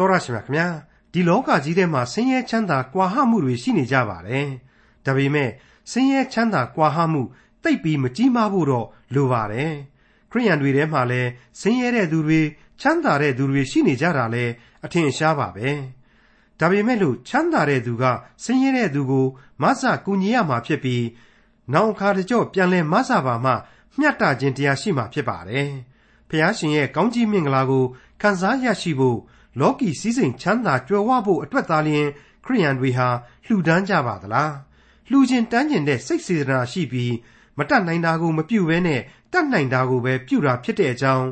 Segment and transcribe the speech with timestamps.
[0.00, 0.66] တော်ရရှိမြခင်ဗျာ
[1.12, 4.48] ဒီလောကကြီးထဲမှာဆင်းရဲချမ်းသာကွာဟမှုတွေရှိနေကြပါတယ်
[5.04, 5.50] ဒါပေမဲ့
[5.90, 7.22] ဆင်းရဲချမ်းသာကွာဟမှု
[7.62, 9.72] တိတ်ပြီးမကြီးမားဖို့တော့လိုပါတယ်
[10.30, 12.40] ခရိယန်တွေထဲမှာလည်းဆင်းရဲတဲ့သူတွေ
[12.80, 14.44] ချမ်းသာတဲ့သူတွေရှိနေကြတာလဲ
[14.84, 15.68] အထင်ရှားပါပဲ
[16.58, 18.04] ဒါပေမဲ့လို့ချမ်းသာတဲ့သူက
[18.44, 19.26] ဆင်းရဲတဲ့သူကို
[19.62, 21.04] မဆကူညီရမှာဖြစ်ပြီး
[21.72, 23.52] နောက်အခါတကြော့ပြန်လဲမဆပါမှ
[23.98, 25.70] မျှတခြင်းတရားရှိမှာဖြစ်ပါတယ်
[26.28, 27.84] ဖျားရှင်ရဲ့ကောင်းကြီးမင်္ဂလာကို
[28.20, 29.18] ခံစားရရှိဖို့
[29.58, 32.08] လောကီစည်းစိမ်ချမ်းသာကြွယ်ဝဖို့အတွက်သာလျှင်
[32.44, 33.08] ခရိယန်တွေဟာ
[33.46, 34.54] လှူဒန်းကြပါသလား
[35.10, 37.14] လှူခြင်းတန်းကျင်တဲ့စိတ်စေတနာရှိပြီး
[37.58, 39.00] မတတ်နိုင်တာကိုမပြုဘဲနဲ့
[39.32, 41.26] တတ်နိုင်တာကိုပဲပြုတာဖြစ်တဲ့အကြောင်း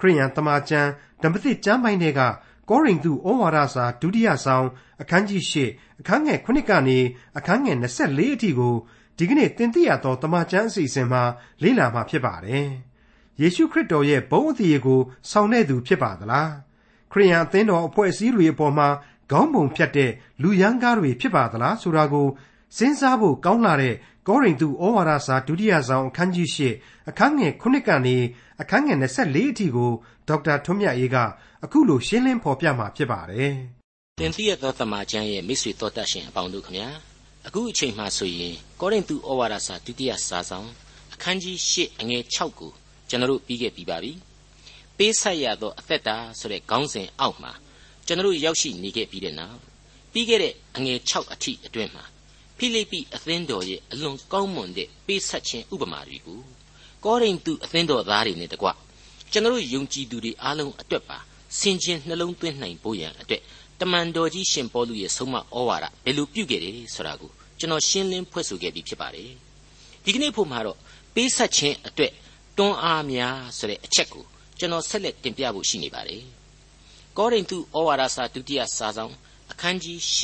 [0.00, 0.90] ခရိယန်တမန်ကျမ်း
[1.22, 2.20] ဓမ္မသစ်ကျမ်းပိုင်းတွေက
[2.68, 4.66] ကောရိန္သုဩဝါဒစာဒုတိယဆောင်
[5.02, 5.54] အခန်းကြီး၈
[6.00, 6.98] အခန်းငယ်9ကနေ
[7.38, 8.74] အခန်းငယ်24အထိကို
[9.18, 11.22] ဒီကနေ့သင်သိရသောတမန်ကျမ်းအစီအစဉ်မှာ
[11.62, 12.68] လေ့လာမှာဖြစ်ပါတယ်။
[13.40, 15.00] ယေရှုခရစ်တော်ရဲ့ဘုန်းအသရေကို
[15.30, 16.50] ဆောင်တဲ့သူဖြစ်ပါသလား။
[17.12, 18.88] ခရိယန်အသင်းတော်အဖွဲ့အစည်းတွေအပေါ်မှာ
[19.30, 20.10] ခေါင်းပုံဖြတ်တဲ့
[20.42, 22.28] လူရန်ကားတွေဖြစ်ပါသလားဆိုတာကို
[22.76, 23.94] စဉ်းစားဖို့ကောင်းလာတဲ့
[24.28, 26.58] ကောရိန္သုဩဝါဒစာဒုတိယဆောင်အခန်းကြီး၈
[27.10, 28.16] အခန်းငယ်9ကနေ
[28.60, 29.90] အခန်းငယ်24အထိကို
[30.28, 31.16] ဒေါက်တာထွန်းမြတ်အေးက
[31.64, 33.52] အခုလိုရှင်းလင်းဖော်ပြมาဖြစ်ပါတယ်။
[34.18, 36.88] သင်သိရသောသမာကျမ်းရဲ့မိတ်ဆွေတော်တတ်ရှင်အပေါင်းတို့ခမညာ
[37.46, 40.68] အခုအချိန်မှဆိုရင်ကောရိန္သုဩဝါဒစာဒုတိယစာဆောင်
[41.14, 42.72] အခန်းကြီး၈အငယ်6ကို
[43.08, 44.12] ကျွန်တော်တို့ပြီးခဲ့ပြီးပါပြီ။
[45.04, 47.52] ပေးဆက်ရသောအသက်တာဆိုတဲ့ခေါင်းစဉ်အောက်မှာ
[48.06, 49.58] ကျွန်တော်တို့ရောက်ရှိနေခဲ့ပြီးတဲ့နောက်
[50.12, 52.04] ပြီးခဲ့တဲ့အငယ်6အထိအတွင်းမှာ
[52.56, 56.40] ဖိလိပ္ပိအသင်းတော်ရဲ့အလွန်ကောင်းမွန်တဲ့ပေးဆက်ခြင်းဥပမာတွေကို
[57.04, 58.68] ကောရိန္သုအသင်းတော်သားတွေနဲ့တကွ
[59.32, 61.18] ကျွန်တော်ယုံကြည်သူတွေအားလုံးအတွက်ပါ
[61.58, 63.42] ဆင်ခြင်နှလုံးသွင်းနိုင်ဖို့ရန်အတွက်
[63.80, 69.30] တမန်တော်ကြီးရှင်ပေါလုရဲ့ဆုံးမဩဝါဒဘယ်လိုပြုခဲ့တယ်ဆိုတာကိုကျွန်တော်ရှင်းလင်းဖွဲ့ဆိုခဲ့ပြီးဖြစ်ပါတယ်
[70.04, 70.78] ဒီကနေ့ဖို့မှာတော့
[71.14, 72.12] ပေးဆက်ခြင်းအတွက်
[72.58, 74.24] တွန်းအားများဆိုတဲ့အချက်ကို
[74.62, 76.22] ကျွန်တော်ဆက်လက်တင်ပြဖို့ရှိနေပါတယ်
[77.16, 79.12] ကောရိန္သုဩဝါဒစာဒုတိယစာဆောင်
[79.50, 80.18] အခန်းကြီး၈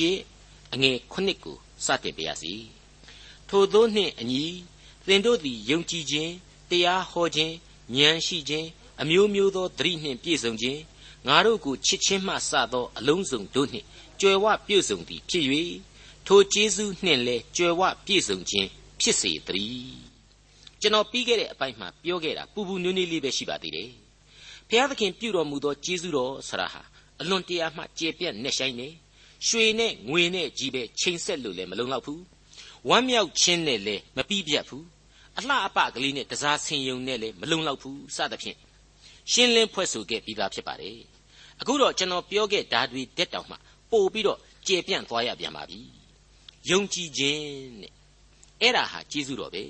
[0.75, 2.55] အငယ်9ကိုစတင်ပါရစေ
[3.49, 4.45] ထို့သောနှင့်အညီ
[5.07, 6.33] သင်တို့သည်ယုံကြည်ခြင်း
[6.71, 7.55] တရားဟောခြင်း
[7.97, 8.69] ဉာဏ်ရှိခြင်း
[9.03, 10.81] အမျိုးမျိုးသောသတိနှင့်ပြည့်စုံခြင်း
[11.29, 13.87] ငါတို့ကိုချစ်ချင်းမှစသောအလုံးစုံတို့နှင့်
[14.21, 15.45] ကြွယ်ဝပြည့်စုံသည်ဖြစ်၍
[16.27, 18.69] ထိုကျေးဇူးနှင့်လည်းကြွယ်ဝပြည့်စုံခြင်း
[19.01, 19.99] ဖြစ်စေတည်း
[20.81, 23.91] ကျွန်တော်ပြီးခဲ့တဲ့အပိုင်းမှာပြောခဲ့တာပူပူနွေးနွေးလေးပဲရှိပါသေးတယ်
[24.69, 26.83] ဘုရားသခင်ပြုတော်မူသောကျေးဇူးတော်ဆရာဟာ
[27.21, 28.89] အလွန်တရာမှကျေပြတ်နေဆိုင်နေ
[29.47, 32.23] ရွှေနဲ့ငွေနဲ့ကြီးပဲချိန်ဆက်လို့လည်းမလုံလောက်ဘူး
[32.89, 34.85] ဝမ်းမြောက်ခြင်းနဲ့လည်းမပြီးပြတ်ဘူး
[35.39, 38.59] အလှအပကလေးနဲ့တစားဆင်ယုံနဲ့လည်းမလုံလောက်ဘူးစသဖြင့်
[39.33, 40.99] ရှင်းလင်းဖွဲ့ဆိုခဲ့ပြီးသားဖြစ်ပါတယ်
[41.61, 43.57] အခုတော့ကျွန်တော်ပြောခဲ့ဓာတ်တွေတက်တောင်မှ
[43.91, 45.81] ပို့ပြီးတော့ကျေပြန့်သွားရပြန်ပါပြီ
[46.71, 47.45] ယုံကြည်ခြင်း
[47.83, 47.93] တဲ့
[48.61, 49.65] အဲ့ဒါဟာကျေးဇူးတော်ပဲ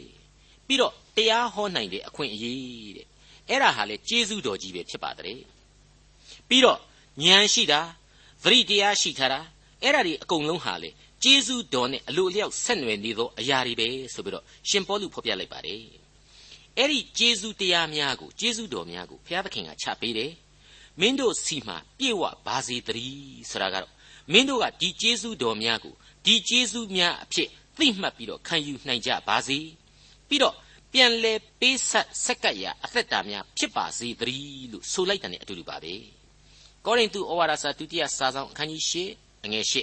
[0.67, 3.07] ပြီးတော့တရားဟောနိုင်တဲ့အခွင့်အရေးတဲ့
[3.49, 5.41] အဲ့ဒါဟာလေကျေးဇူးတော်ကြီးပဲဖြစ်ပါတယ်
[6.49, 6.79] ပြီးတော့
[7.25, 7.81] ဉာဏ်ရှိတာ
[8.43, 9.41] သတိတရားရှိထားတာ
[9.83, 10.91] အဲ့ဒါတွေအကုန်လုံးဟာလေ
[11.25, 15.83] ကျေးဇူးတော်နဲ့အလိုအလျောက်ဆက်နွယ်နေသောအရာတွေပဲဆိုပြီးတော့ရှင်ပေါလုဖော်ပြလိုက်ပါတယ်
[16.77, 20.33] အဲ့ဒီကျေးဇူးတရားများကိုကျေးဇူးတော်များကိုဘုရားသခင်ကချပေးတယ်
[21.01, 23.93] မင်းတို့စီမှာပြေဝပါစေတည်းဆိုတာကတော့
[24.33, 25.95] မင်းတို့ကဒီကျေးဇူးတော်များကို
[26.25, 27.49] ဒီကျေးဇူးများအဖြစ်
[27.79, 29.59] သိမှတ်ပြီးတော့ခံယူနိုင်ကြပါစေ
[30.29, 30.55] ပြီးတော့
[30.93, 35.95] ပြန်လဲပေးဆက်ဆက်ကပ်ရာအသက်တာများဖြစ်ပါစေတည်းလို့ဆိုလိုက်တဲ့အတူတူပါပဲ
[36.85, 39.09] ကောရိန္သုဩဝါဒစာဒုတိယစာဆောင်အခန်းကြီး
[39.43, 39.75] ၈အငယ်၈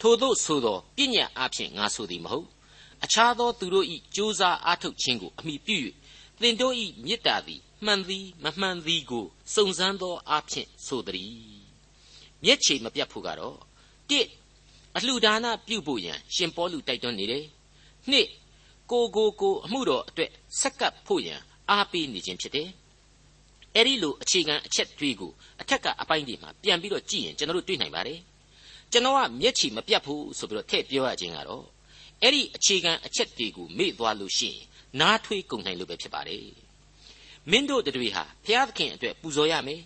[0.00, 2.46] ထို့သောဆိုသောပညာအဖြစ်ငါဆိုသည်မဟုတ်
[3.04, 5.78] အခြားသောသူတို့၏ကြိုးစားအားထုတ်ခြင်းကိုအမိပြု၍
[6.40, 11.34] သင်တို့၏မေတ္တာသည်မှန်သည်မမှန်သည်ကိုစုံစမ်းသောအားဖြင့်ဆိုသည်
[12.44, 13.58] မျက်ခြေမပြတ်ဖို့ကတော့
[14.10, 14.26] တစ်
[14.96, 17.44] အလှဒါနပြုဖို့ရန်ရှင်ပေါလုတိုက်တွန်းနေတယ်
[18.10, 18.28] နှစ်
[18.92, 20.30] ကိုကိုကိုအမှုတော်အတွက်
[20.60, 22.68] ဆက်ကပ်ဖို့ရန်အားပေးနေခြင်းဖြစ်တယ်
[23.74, 28.20] အဲ့ဒီလိုအခြေခံအချက်တွေကိုအထက်ကအပိုင်းတွေမှာပြန်ပြီးတော့ကြည့်ရင်ကျွန်တော်တို့တွေ့နိုင်ပါတယ်
[28.92, 31.64] ကျွန်တော်ကမျက်ခြေမပြတ်ဘူးဆိုပြီးတော့ထည့်ပြောရခြင်းကတော့
[32.22, 34.62] အဲ့ဒီအခြေခံအချက်တွေကိုမေ့သွားလို့ရှိရင်
[35.00, 36.46] နားထွေးကုန်နိုင်လို့ပဲဖြစ်ပါတယ်
[37.50, 39.80] မင်းတို့တွေဟာဘုရားသခင်အတွက်ပူဇော်ရမယ်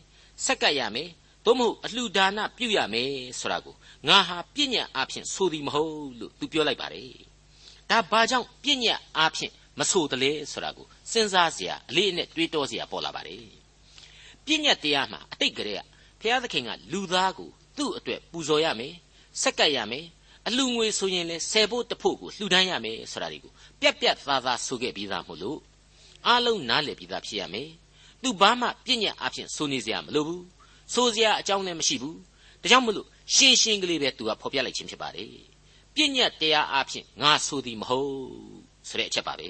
[0.44, 1.08] ဆက်ကပ်ရမယ်
[1.44, 3.10] သို့မဟုတ်အလှူဒါနပြုရမယ်
[3.40, 3.74] ဆိုတာကို
[4.08, 7.35] ငါဟာပြည့်ညတ်အဖြစ်ဆိုသည်မဟုတ်လို့သူပြောလိုက်ပါတယ်
[7.89, 13.39] ဒါဘာကြောင့်ပြည့်ညတ်အဖြစ်မဆိုတလဲဆိုတာကိုစဉ်းစားเสียအလေးအနက်တွေးတောเสียပေါ်လာပါတယ်
[14.45, 15.81] ပြည့်ညတ်တရားမှာအတိတ်ကလေးက
[16.21, 18.93] ဘုရားသခင်ကလူသားကိုသူ့အတွက်ပူဇော်ရမယ်
[19.41, 20.05] ဆက်ကပ်ရမယ်
[20.47, 23.51] အလှငွေဆိုရင်လဲဆယ်ဖို့တဖို့ကိုလှူဒန်းရမယ်ဆိုတာတွေကို
[23.81, 25.59] ပြက်ပြက်သားသားဆိုခဲ့ပြီးသားမို့လို့
[26.27, 27.69] အားလုံးနားလည်ပြီးသားဖြစ်ရမယ်
[28.23, 30.43] သူဘာမှပြည့်ညတ်အဖြစ်ဆိုနေเสียမလိုဘူး
[30.93, 32.17] ဆိုစရာအကြောင်းလည်းမရှိဘူး
[32.61, 35.44] ဒါကြောင့်မလို့ရှင်းရှင်းကလေးပဲသူကဖော်ပြလိုက်ခြင်းဖြစ်ပါတယ်
[35.96, 38.12] ပြည့်ညတ်တရားအဖြစ်ငါဆိုသည်မဟုတ်
[38.88, 39.48] ဆိုတဲ့အချက်ပါပဲ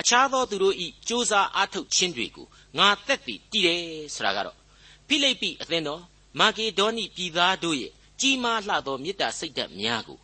[0.00, 2.46] အခြားသောသူတို့ဤစ조사အားထုတ်ခြင်းတွေကို
[2.78, 3.82] ငါသက်တည်တည်တယ်
[4.14, 4.56] ဆိုတာကတော့
[5.08, 6.02] ဖိလိပ္ပိအသင်းတော်
[6.40, 10.18] မာကေဒေါနိပြည်သားတို့ရဲ့ကြီးမားလှသောမေတ္တာစိတ်ဓာတ်များကို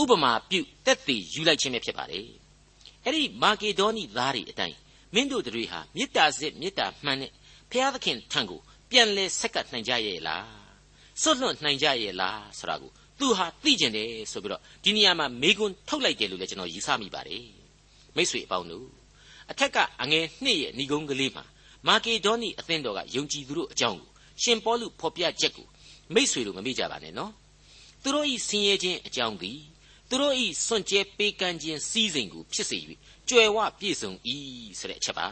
[0.00, 2.26] ဥပမာပြုတက်တည်ယူလိုက်ခြင်းပဲဖြစ်ပါတယ်
[3.04, 4.76] အဲ့ဒီမာကေဒေါနိသားတွေအတိုင်း
[5.14, 7.32] မင်းတို့တွေဟာမေတ္တာစစ်မေတ္တာမှန်နဲ့
[7.70, 8.60] ဘုရားသခင်ထံကို
[8.90, 10.48] ပြန်လဲဆက်ကပ်နိုင်ကြရဲ့လား
[11.22, 17.44] စွန့်လွတ်နိုင်ကြရဲ့လားဆိုတာကို သူဟာသိကျင်တယ်ဆိုပြီးတော့ဒီနေရာမှာမေကွန်းထုတ်လိုက်တယ်လို့လည်းကျွန်တော်ယူဆမိပါတယ်
[18.16, 18.86] မိတ်ဆွေအပေါင်းတို့
[19.50, 21.44] အထက်ကအငယ်နှစ်ရဲ့ဏီကုန်းကလေးမှာ
[21.88, 24.10] မာကေဒေါနိအသင်းတော်ကယုံကြည်သူတို့အကြောင်းကို
[24.42, 25.66] ရှင်ပေါလုဖော်ပြချက်ကို
[26.14, 27.32] မိတ်ဆွေတို့မမေ့ကြပါနဲ့နော်
[28.02, 29.58] သူတို့ဤဆင်းရဲခြင်းအကြောင်းသည်
[30.08, 32.78] သူတို့ဤစွန့်ကြဲပေးကမ်းခြင်းစည်းစိမ်ကိုဖြစ်စေ၍
[33.28, 34.10] ကြွယ်ဝပြည့်စုံ၏
[34.78, 35.26] ဆိုတဲ့အချက်ပါ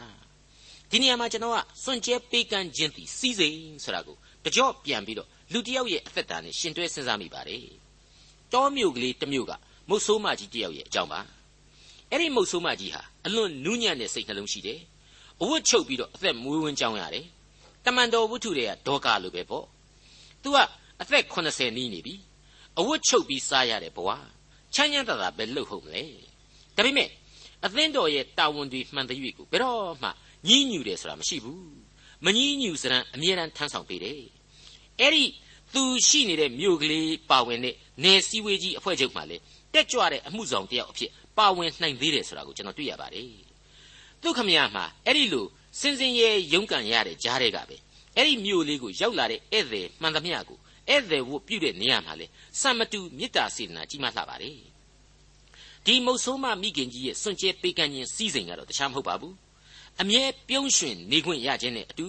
[0.89, 4.15] ဒီနေရာမှာကျွန်တော်ကစွန့်ကြဲပေးကမ်းခြင်းသည်စည်းစိမ်ဆိုတာကို
[4.45, 7.63] တကြော့ပြန်ပြီးတော့ လူတစ်ယောက်ရဲ့အသက်တာနဲ့ရှင်တွဲစဉ်းစားမိပါတယ်
[8.53, 9.51] တောမြို့ကလေးတစ်မြို့က
[9.89, 11.19] မုတ်ဆိုးမကြီးတစ်ယောက်ရဲ့အကြောင်းပါ
[12.11, 14.79] အဲ့ဒီမုတ်ဆိုးမကြီးဟာအလွန်နူးညံ့တဲ့စိတ်နှလုံးရှိတယ်
[15.41, 17.25] အဝတ်ချုပ်ပြီးတော့အသက်မွေးဝမ်းကြောင်းရတယ်
[17.85, 19.65] တမန်တော်ဝတ္ထုတွေကဒေါကာလိုပဲပေါ့
[20.43, 20.57] သူက
[21.01, 22.15] အသက်80နီးနေပြီ
[22.79, 24.09] အဝတ်ချုပ်ပြီးစားရတဲ့ဘဝ
[24.75, 26.03] ချမ်းချမ်းသာသာပဲလှုပ်ဟုတ်မလဲ
[26.75, 27.09] ဒါပေမဲ့
[27.65, 30.09] အသင်းတော်ရဲ့တာဝန်တွေမှန်တဲ့၍ကိုဘယ်တော့မှ
[30.47, 31.63] ညှိညူတယ်ဆိုတာမရှိဘူး
[32.25, 34.21] မညှိညူစရန်အမြဲတမ်းထမ်းဆောင်ပေးတယ်
[34.99, 35.25] အဲ့ဒီ
[35.73, 39.41] သူရှိနေတဲ့မြို့ကလေးပါဝင်တဲ့နယ်စည်းဝေးကြီးအဖွဲ့ချုပ်မှလည်း
[39.73, 43.27] တက်ကြွတဲ့အမှုဆောင်တယောက်အဖြစ်ပါဝင်နိုင်သေးတယ်ဆိုတာကိုကျွန်တော်တွေ့ရပါတယ်
[44.21, 45.45] သူခမရမှာအဲ့ဒီလို
[45.79, 47.75] စင်စင်ရဲရုန်းကန်ရတဲ့ကြားတွေကပဲ
[48.15, 50.57] အဲ့ဒီမြို့လေးကိုရောက်လာတဲ့ဧည့်သည်မှန်သမျှကို
[50.89, 52.25] ဧည့်သည်ဝတ်ပြုတဲ့နေရာမှာလေ
[52.61, 54.57] စံမတူမေတ္တာစေတနာကြီးမားလှပါတယ်
[55.85, 59.35] ဒီမုတ်ဆိုးမမိခင်ကြီးရဲ့စွန့်ကြဲပေးကမ်းခြင်းစီးစိမ်ကတော့တခြားမဟုတ်ပါဘူး
[60.01, 62.07] အမြဲပြုံးရွှင်နေခွင့်ရခြင်းနဲ့အတူ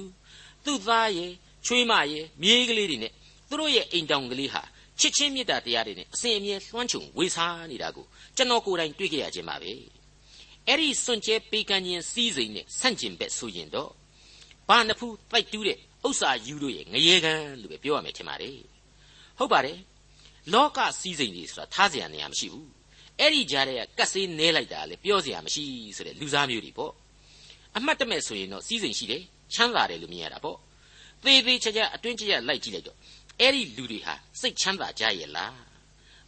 [0.64, 1.32] သူ့သားရဲ့
[1.65, 3.11] ချွေးမရဲ့မြေးကလေးတွေနဲ့
[3.49, 4.61] သူတို့ရဲ့အိမ်တောင်ကလေးဟာ
[4.99, 8.05] ချစ်ချင်းမေတ္တာတရားတွေနဲ့အစဉ်အမြဲလွှမ်းခြုံဝေစားနေတာကို
[8.35, 9.71] ကျွန်တော်ကိုယ်တိုင်တွေ့ခဲ့ရခြင်းပါပဲ
[10.67, 13.91] အဲ့ဒီစွန့်ကြဲပေးကမ်းခြင်းစီးစိမ်နဲ့ဆန့်ကျင်ဘက်ဆိုရင်တော့
[14.69, 15.77] ဘာနဖူးတိုက်တူးတဲ့
[16.07, 18.57] ဥစ္စာယူတို့ရဲ့ငရေကန်လို့ပဲပြောရမယ်ထင်ပါတယ်
[19.37, 19.77] ဟုတ်ပါတယ်
[20.53, 22.69] လောကစည်းစိမ်တွေဆိုတာထားเสียနေရမရှိဘူး
[23.19, 25.63] အဲ့ဒီကြားထဲကကတ်ဆေးနဲလိုက်တာလေပြောเสียမရှိ
[25.95, 26.93] ဆိုတဲ့လူစားမျိုးတွေပေါ့
[27.77, 29.23] အမှတ်တမဲ့ဆိုရင်တော့စည်းစိမ်ရှိတယ်
[29.53, 30.57] ချမ်းသာတယ်လို့မြင်ရတာပေါ့
[31.24, 32.96] သေးသေးချာချာအတွင်းကျကျလိုက်ကြည့်လိုက်တော့
[33.40, 35.54] အဲ့ဒီလူတွေဟာစိတ်ချမ်းသာကြရဲ့လား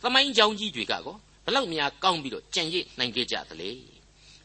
[0.03, 3.71] သမိုင်းကြောင်းကြီးတွေကကောဘလောက်များကောင်းပြီးတော့ကြံ့ရည်နိုင်ခဲ့ကြသလဲ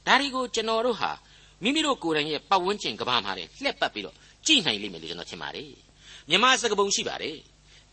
[0.05, 1.11] ဒါတွေကိုကျွန်တော်တို့ဟာ
[1.63, 4.15] မိမိတို့ကိုယ်တိုင်ရဲ့ပတ်ဝန်းကျင်ကဘာမှာတဲ့လှက်ပတ်ပြီးတော့
[4.45, 5.71] ကြည့်နိုင်လိမ့်မယ်လို့ကျွန်တော်ထင်ပါတယ်
[6.29, 7.38] မြမစကပုံရှိပါတယ်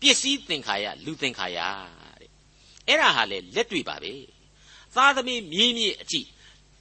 [0.01, 1.59] ပစ္စည်းသင်္ခါရလူသင်္ခါရ
[2.21, 2.31] တဲ့
[2.89, 4.13] အဲ့ဒါဟာလေလက်တွေ့ပါပဲ
[4.95, 6.27] သားသမီးမြင်းမြစ်အကြည့်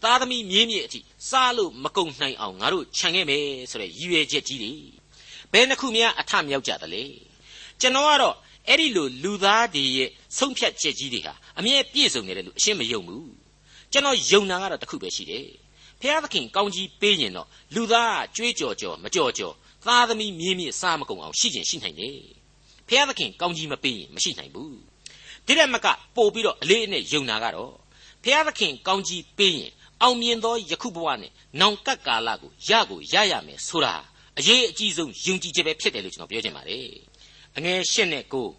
[0.03, 4.71] သားသမီးမြင်းမြစ်အကြည့်စားလို့မကုန်နိုင်အောင်ငါတို့ခြံခဲ့မယ်ဆိုတဲ့ရည်ရွယ်ချက်ကြီးတွေ
[5.53, 7.03] ဘယ်နှခုများအထမြောက်ကြသလဲ
[7.81, 8.35] ကျွန်တော်ကတော့
[8.67, 13.31] အဲ့ဒီလိုလူသားတွေရဲ့ဆုံးဖြတ်ချက်ကြီးတွေဟာအမြဲပြည့်စုံနေတယ်လို့အရှင်းမယုံဘူး
[13.91, 15.47] ကျွန်တော်ယုံတာကတော့တစ်ခုပဲရှိတယ်
[16.01, 19.53] ဖျားသခင်ကောင်းကြီးပေးရင်တော့လူသားကြွေးကြော်ကြော်မကြော်ကြော်
[19.85, 22.19] သားသမီးမြင်းမြင့်စားမကုန်အောင်ရှိကျင်ရှိနိုင်တယ်
[22.87, 24.75] ဖျားသခင်ကောင်းကြီးမပေးရင်မရှိနိုင်ဘူး
[25.45, 27.73] ဒီတဲ့မကပို့ပြီးတော့အလေးအနက်ယုံတာကတော့
[28.23, 29.71] ဖျားသခင်ကောင်းကြီးပေးရင်
[30.01, 33.95] အောင်မြင်သောယခုဘဝနဲ့နောင်ကပ်ကာလကိုရကိုရရမယ်ဆိုတာ
[34.39, 36.87] အရေးအကြီးဆုံးယုံကြည်ချက်ပဲဖြစ်တယ်လို့ကျွန်တော်ပြောချင်ပါတယ်
[37.57, 38.49] အငယ်ရှစ်နဲ့ကို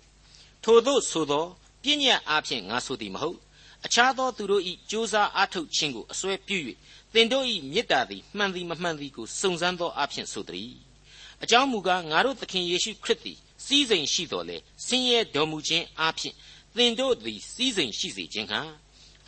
[0.65, 1.45] ထို့သောဆိုသော
[1.83, 3.39] ပြည့်ညတ်အားဖြင့်ငါဆိုသည်မဟုတ်
[3.85, 6.59] အခြားသောသူတို့၏ကြိုးစားအားထုတ်ခြင်းကိုအစွဲပြု၍
[7.15, 10.75] သင်တို့၏မေတ္တာသည်မှန်သည်မမှန်သည်ကိုစုံစမ်းသောအားဖြင့်ဆိုသည်
[11.43, 14.57] အကြောင်းမူကားငါတို့သခင်ယေရှုခရစ်သည်စီးစိမ်ရှိတော်လေ
[14.87, 16.35] ဆင်းရဲတော်မူခြင်းအားဖြင့်
[16.77, 18.61] သင်တို့သည်စီးစိမ်ရှိစေခြင်းဟာ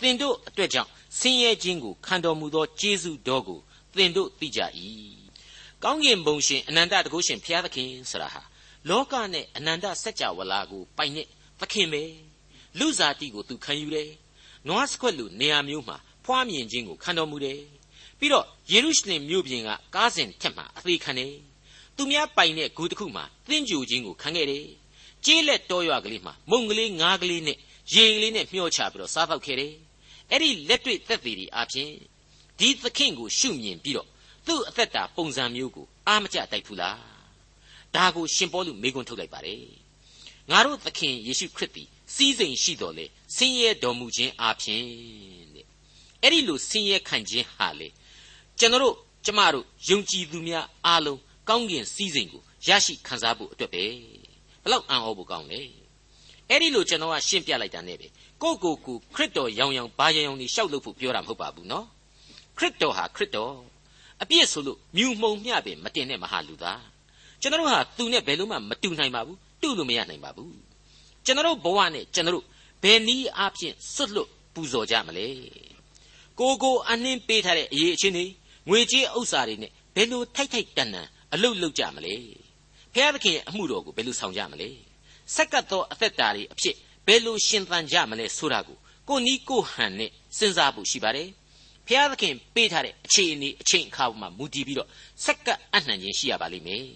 [0.01, 3.61] သင်တို့အတွက်ကြောင့်ဆင်းရဲခြင်းကိုခံတော်မူသောကျေးဇူးတော်ကို
[3.97, 4.61] သင်တို့သိကြ၏
[5.85, 8.43] ကောင်းကင်ဘုံရှင်အနန္တတကုရှင်ဘုရားသခင်ဆရာဟာ
[8.89, 11.27] လောကနဲ့အနန္တစัจ java လာကိုပိုင်တဲ့
[11.61, 12.03] သခင်ပဲ
[12.79, 14.11] လူစားတိကိုသူခံယူတယ်
[14.69, 17.61] နွားစခွက်လူနေရာမျိုးမှာဖွားမြင်ခြင်းကိုခံတော်မူတယ်
[18.19, 21.35] ပြီးတော့ယေရုရှလင်မြို့ပြင်ကကားစဉ်ထက်မှအသေးခံတယ်
[21.97, 24.67] သူများပိုင်တဲ့ဂူတစ်ခုမှာသင်ကြိုခြင်းကိုခံခဲ့တယ်
[25.25, 27.59] ကျေးလက်တော်ရွာကလေးမှာမုံကလေးငါးကလေးနဲ့
[27.95, 29.73] ရေကလေးနဲ့မျှောချပြီးတော့စားတော့ခဲ့တယ်
[30.31, 31.91] အဲ့ဒီလက်တွေ့သက်သေတွေအပြင်
[32.59, 34.09] ဒီသခင်ကိုရှုမြင်ပြီးတော့
[34.47, 36.99] သူ့အသက်တာပုံစံမျိုးကိုအာမကျတိုက်ဘူးလား
[37.95, 39.63] ဒါကိုရှင်ပေါလုမေးခွန်းထုတ်လိုက်ပါတယ်
[40.51, 44.85] ငါတို့သခင်ယေရှုခရစ်သည်စီးစိမ်ရှိတော်လေဆင်းရဲတော်မူခြင်းအပြင်
[45.55, 45.67] တဲ့
[46.23, 47.89] အဲ့ဒီလိုဆင်းရဲခံခြင်းဟာလေ
[48.59, 53.85] ကျွန်တော်တို့ကျမတို့ယုံကြည်သူများအားလုံးကောင်းကင်စည်းစိမ်ကိုရရှိခံစားဖို့အတွက်ပဲ
[54.63, 55.61] ဘလောက်အံ့ဩဖို့ကောင်းလဲ
[56.49, 58.07] အဲ့ဒီလိုကျွန်တော်ကရှင်းပြလိုက်တာနဲ့ပဲ
[58.43, 61.87] ကိုကိုကိုခရစ်တော်ရောင်ရောင်ဘာရောင်နေရှောက်လို့ဖို့ပြောတာမဟုတ်ပါဘူးနော်
[62.57, 63.53] ခရစ်တော်ဟာခရစ်တော်
[64.23, 66.83] အပြည့်ဆိုလို့မြူမှုံမျှပင်မတင်တဲ့မဟာလူသား
[67.41, 70.55] ကျွန်တော်ဟာသူနဲ့ဘယ်လို့မှမတူနိုင်ပါဘူးတူလို့မရနိုင်ပါဘူး
[71.25, 72.45] ကျွန်တော်ဘဝနဲ့ကျွန်တော်
[72.83, 75.27] ဘယ်နည်းအားဖြင့်စွတ်လွတ်ပူဇော်ကြမလဲ
[76.39, 78.27] ကိုကိုအနှင်းပေးထားတဲ့အရေးအချင်းတွေ
[78.69, 82.15] ငွေကြေးဥစ္စာတွေနဲ့ဘယ်လိုထိုက်ထိုက်တန်တန်အလုတ်လုတ်ကြမလဲ
[82.93, 84.69] ဖဖျားသခင်ရဲ့အမှုတော်ကိုဘယ်လိုဆောင်ကြမလဲ
[85.35, 91.29] ဆက်ကပ်သောအသက်တာတွေအဖြစ်ဘယ်လိုရှင်သန်ကြမလဲဆိုတာကိုကိုနီးကိုဟန်နဲ့စဉ်းစားဖို့ရှိပါတယ်
[91.89, 94.89] ဖျားသခင်ပေးထားတဲ့အခြေအနေအချိန်အခါမှာမူတည်ပြီးတော့
[95.25, 96.87] ဆက်ကပ်အနှံခြင်းရှိရပါလိမ့်မယ်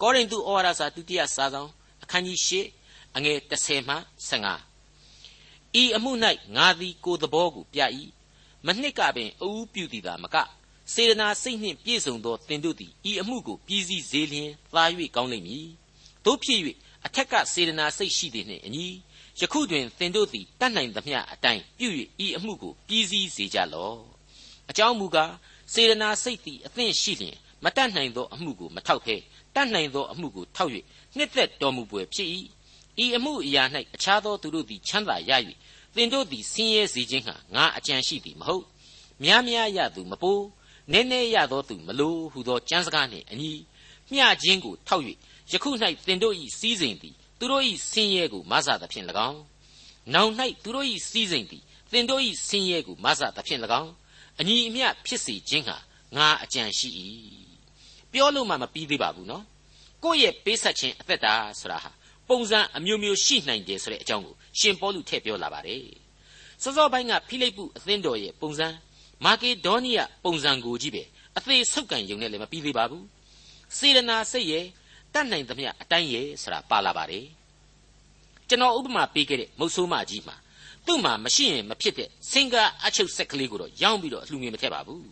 [0.00, 1.70] ကောရိန္သုဩဝါဒစာဒုတိယစာဆောင်
[2.02, 3.96] အခန်းကြီး၈အငယ်30မှ
[4.28, 6.12] 15ဤအမှု၌
[6.56, 7.80] ငါသည်ကိုယ်သဘောကိုပြ၏
[8.66, 10.36] မနှစ်ကပင်အူးပြုသည်သာမက
[10.92, 14.84] စေရနာစိတ်နှင့်ပြည့်စုံသောသင်တို့သည်ဤအမှုကိုပြည်စည်းစေလျင်သာ၍
[15.16, 15.66] ကောင်းလိမ့်မည်
[16.24, 16.60] တို့ဖြစ်၍
[17.06, 18.86] အထက်ကစေရနာစိတ်ရှိသည်နှင့်အညီ
[19.40, 21.88] ယခုတွင်သင်တို့သည်တတ်နိုင်သမျှအတိုင်းပြု၍
[22.24, 23.98] ဤအမှုကိုပြည်စည်းစေကြလော့
[24.70, 25.32] အကြောင်းမူကား
[25.72, 29.16] စေရနာစိတ်သည်အသင့်ရှိလျင်မတတ်နိုင်သောအမှုကိုမထောက်ဖဲ
[29.54, 30.72] တတ်နိုင်သောအမှုကိုထောက်၍
[31.16, 32.28] နှစ်သက်တော်မူပွေဖြစ်၏
[33.04, 33.62] ဤအမှုအရာ၌
[33.94, 35.32] အခြားသောသူတို့သည်ချမ်းသာရ၍
[35.94, 38.64] သင်တို့သည်ဆင်းရဲစေခြင်းဟာငါအကြံရှိသည်မဟုတ်
[39.22, 40.44] များများရသူမပိုး
[40.92, 43.52] နည်းနည်းရသောသူမလိုဟုသောကြံစကားနှင့်အညီ
[44.12, 45.04] မျှခြင်းကိုထောက်၍
[45.50, 45.70] ယခု၌
[46.06, 49.40] သင်တို့၏စီးစိမ်သည် သူတို့၏ဆင်းရဲကိုမဆသဖြင့်၎င်း
[50.14, 50.30] နောင်၌
[50.62, 51.62] သူတို့၏စီးစိမ်သည်
[51.92, 53.92] သင်တို့၏ဆင်းရဲကိုမဆသဖြင့်၎င်း
[54.40, 55.76] အညီအမျှဖြစ်စေခြင်းဟာ
[56.16, 56.88] ငါအကြံရှိ၏
[58.12, 59.44] ပြောလို့မှမပြီးသေးပါဘူးနော်
[60.04, 61.90] ကိုယ့်ရဲ့ပေးဆက်ခြင်းအသက်တာဆိုတာဟာ
[62.28, 65.84] ပုံစံအမျိုးမျိုးရှိနိုင်တယ်ဆိုတဲ့အကြောင်းကိုရှင်ပေါလုထည့်ပြောလာပါတယ်
[66.62, 68.68] စောစောပိုင်းကဖိလိပ္ပုအသင်းတော်ရဲ့ပုံစံ
[69.24, 71.02] မာကေဒေါနိယပုံစံကိုကြည့်ပဲ
[71.36, 73.04] အသေးဆုပ်ကန်ယုံနဲ့လည်းမပြီးသေးပါဘူး
[73.76, 74.66] စေရနာစိတ်ရဲ့
[75.14, 77.26] တတ်နိုင်သမျှအတိုင်းရဲ့ဆိုတာပါလာပါတယ်
[78.48, 80.36] ကျွန်တော်ဥပမာပေးခဲ့တဲ့မုတ်ဆိုးမကြီးမှာ
[80.86, 85.06] သူ့မှာမရှိရင်မဖြစ်တဲ့စင်ကာအချုပ်ဆက်ကလေးကိုတော့ရောင်းပြီးတော့အလှငွေမထည့်ပါဘူး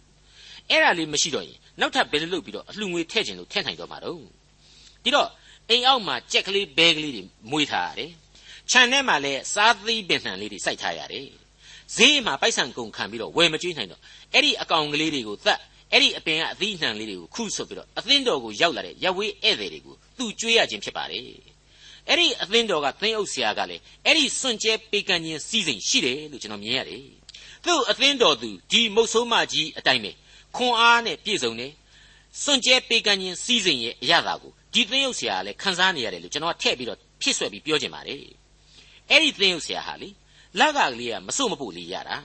[0.71, 4.21] အဲ့ဒါလေးမရှိတော့ရင်နောက်ထပ်ဘယ်လိုလုပ်ပြီးတော့အလှငွေထည့်ခြင်းလို့ထည့်နိုင်တော့မှာတော့
[5.05, 5.29] ဒီတော့
[5.71, 8.11] အိမ်အောက်မှာကြက်ကလေးဘဲကလေးတွေမွေးထားရတယ်
[8.71, 11.29] ခြံထဲမှာလည်းစားသီးပင်နှံလေးတွေစိုက်ထားရတယ်
[11.97, 14.01] ဈေးမှာပိုက်ဆံကုန်ခံပြီးတော့ဝယ်မကျွေးနိုင်တော့
[14.33, 15.61] အဲ့ဒီအကောင်ကလေးတွေကိုသတ်
[15.93, 21.23] အဲ့ဒီအပင်ကအသီးနှံလေးတွေကိုခုဆွပြီးတော့အသင်းတော်ကိုရောက်လာတဲ့ရပ်ဝေးဧည့်သည်တွေကိုသူကျွေးရခြင်းဖြစ်ပါတယ်
[22.09, 27.03] အဲ့ဒီအသင်းတော်ကသင်းအုပ်ဆရာကလည်းအဲ့ဒီစွန့်ကြဲပေးကမ်းခြင်းစီစဉ်ရှိတယ်လို့ကျွန်တော်မြင်ရတယ်
[27.65, 30.13] သူ့အသင်းတော်သူဒီမုတ်ဆိုးမကြီးအတိုင်းပဲ
[30.57, 31.73] ခွန်အားနဲ့ပြည့်စုံတယ်
[32.43, 38.19] စွန့်ကြဲပေးကမ်းခြင်းစီစဉ်ရဲ့အရသာကိုဒီသင်းအုပ်ဆရာကလည်းခန်းစားနေရတယ်လို့ကျွန်တော်ထည့်ပြီးတော့ဖြစ်ဆွဲပြီးပြောချင်ပါတယ်
[39.11, 40.09] အဲ့ဒီသင်းအုပ်ဆရာဟာလေ
[40.59, 42.17] လက်ကလေးကမစွမဖို့လေးရတာ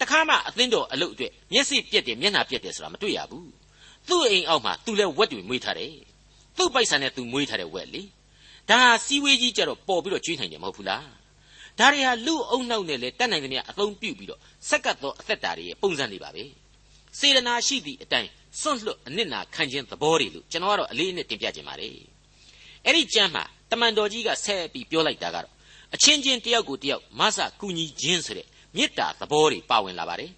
[0.00, 3.50] တခါမှအသင်းတော်အလုပ်အတွက်မျက်စိပြက်တယ်မျက်နှာပြက်တယ်ဆိုတာမတွေ့ရဘူး
[4.08, 5.94] သူ့အိမ်အောက်မှာသူလည်းဝက်တွေမွေးထားတယ်
[6.56, 8.02] သူ့ပိုက်ဆံနဲ့သူမွေးထားတဲ့ဝက်လေ
[8.68, 11.04] ဒါဟာစီဝေးကြီးကြတော့ပေါ်ပြီးတော့ကျွေးနိုင်တယ်မဟုတ်ဘူးလား
[11.78, 16.44] ဒါတွေဟာလူအုံနောက်နဲ့လေတက်နိုင်သမျှအသုံးပြုပြီးတော့စက်ကတ်သောအသက်တာတွေရဲ့ပုံစံတွေပါပဲ
[17.18, 18.28] စေရနာရှိသည့်အတိုင်း
[18.60, 21.92] စွန့်လွတ်အနစ်နာခံခြင်းသဘောတွေလို့ကျွန်တော်ကတော့အလေးနဲ့တင်ပြခြင်းပါတယ်
[22.84, 25.54] အဲ့ဒီကျမ်းမှာတမန်တော်ကြီးကဆက်ပြီးပြောလိုက်တာကတော့
[25.94, 28.46] အချင်းချင်းတယောက်ကိုတယောက်မဆကူညီခြင်းဆိုတဲ့
[28.76, 30.30] မေတ္တာသဘောတွေပါဝင်လာပါတယ်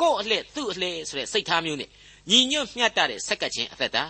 [0.00, 1.90] ကို့အလှဲ့သူ့အလှဲ့ဆိုတဲ့စိတ်ထားမျိုးနဲ့
[2.30, 4.04] ညီညွတ်မျှတတဲ့ဆက်ကပ်ခြင်းအသက်တာ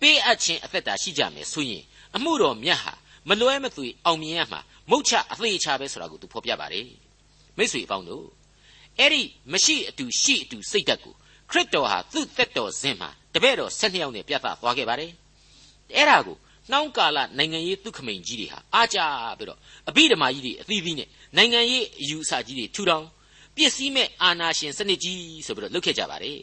[0.00, 1.82] ပေးအပ်ခြင်းအသက်တာရှိကြမယ်ဆိုရင်
[2.16, 2.92] အမှုတော်မြတ်ဟာ
[3.28, 4.60] မလွဲမသွေအောင်မြင်ရမှာ
[4.90, 6.88] မုတ်ချအသေးချပဲဆိုတာကိုသူဖော်ပြပါတယ်
[7.56, 8.26] မိတ်ဆွေအပေါင်းတို့
[8.98, 9.22] အဲ့ဒီ
[9.52, 11.14] မရှိအတူရှိအတူစိတ်ဓာတ်ကို
[11.50, 15.12] ခရစ်တော်ဟာသူ့သက်တော်စဉ်မှာတပည့်တော်၁၂ယောက်နဲ့ပြသသွားခဲ့ပါတယ်
[15.96, 16.36] အဲ့ဒါကို
[16.70, 18.98] နှောင်းကာလနိုင်ငံရေးသူခမိန်ကြီးတွေဟာအားကြ
[19.38, 23.06] ပြီးတော့အဘိဓမ္မာကြီးတွေအသီးသီးနဲ့နိုင်ငံရေးအယူအဆကြီးတွေထူထောင်
[23.56, 26.40] ပစ္စည်းမဲ့အာနာရှင်စနစ်ကြီးဆိုပြီးတော့လုပ်ခဲ့ကြပါတယ်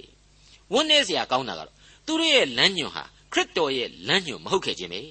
[0.74, 1.76] ဝန်းနေစရာကောင်းတာကတော့
[2.06, 5.02] သူတို့ရဲ့လမ်းညွန်ဟာခရစ်တော်ရဲ့လမ်းညွန်မဟုတ်ခဲ့ခြင်းပဲ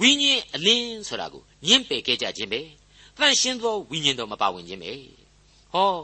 [0.00, 2.60] ဝိညာဉ်အလင်းဆိုတာကိုညှင့်ပယ်ခဲ့ကြခြင်းပဲ
[3.18, 4.92] တန်ရှင်းသောဝိညာဉ်တော်မပါဝင်ခြင်းပဲ
[5.72, 5.96] ဟော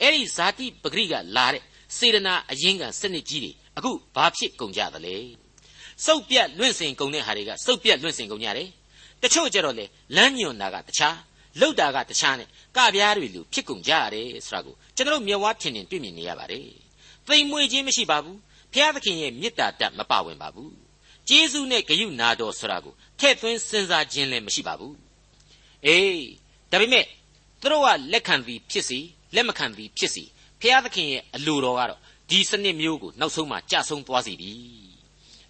[0.00, 1.62] အဲ့ဒီဇာတိပဂရိကလာတဲ့
[1.96, 5.16] စေရနာအရင်ကစနစ်ကြီးတွေအခုဘာဖြစ်ကုန်ကြသလဲ
[6.06, 8.68] စုပ်ပြတ်လွင့်စင်ကုန်တဲ့ဟာတွေကစုပ်ပြတ်လွင့်စင်ကုန်ကြတယ်
[9.22, 9.86] တချို့ကြတော့လေ
[10.16, 11.16] လမ်းညွန်တာကတခြား
[11.60, 16.66] လှုပ်တာကတခြားနဲ့ကပြားတွေလိုဖြစ်ကုန်ကြရတယ်ဆိုတာကိုကျွန်တော်မျက်ဝါးထင်ထင်တွေ့မြင်နေရပါတယ်
[17.26, 18.38] သိမ်မွေခြင်းမရှိပါဘူး
[18.72, 20.74] ဖျားသခင်ရဲ့မေတ္တာတတ်မပါဝင်ပါဘူး
[21.28, 24.94] ကျေးဇူးနဲ့ဂရုနာတော်ဆိုတာကိုထည့်သွင်းစဉ်းစားခြင်းလည်းမရှိပါဘူး
[25.86, 26.24] အေး
[26.70, 27.04] ဒါပေမဲ့
[27.60, 28.98] သူတို့ကလက်ခံသည်ဖြစ်စီ
[29.34, 30.24] လက်မခံသည်ဖြစ်စီ
[30.60, 34.52] ဖျားသခင်ရဲ့အလိုတော်ကတော့ဒီစနစ်မျိုးကိုနောက်ဆုံးမှကြဆုံးသွားစီပြီ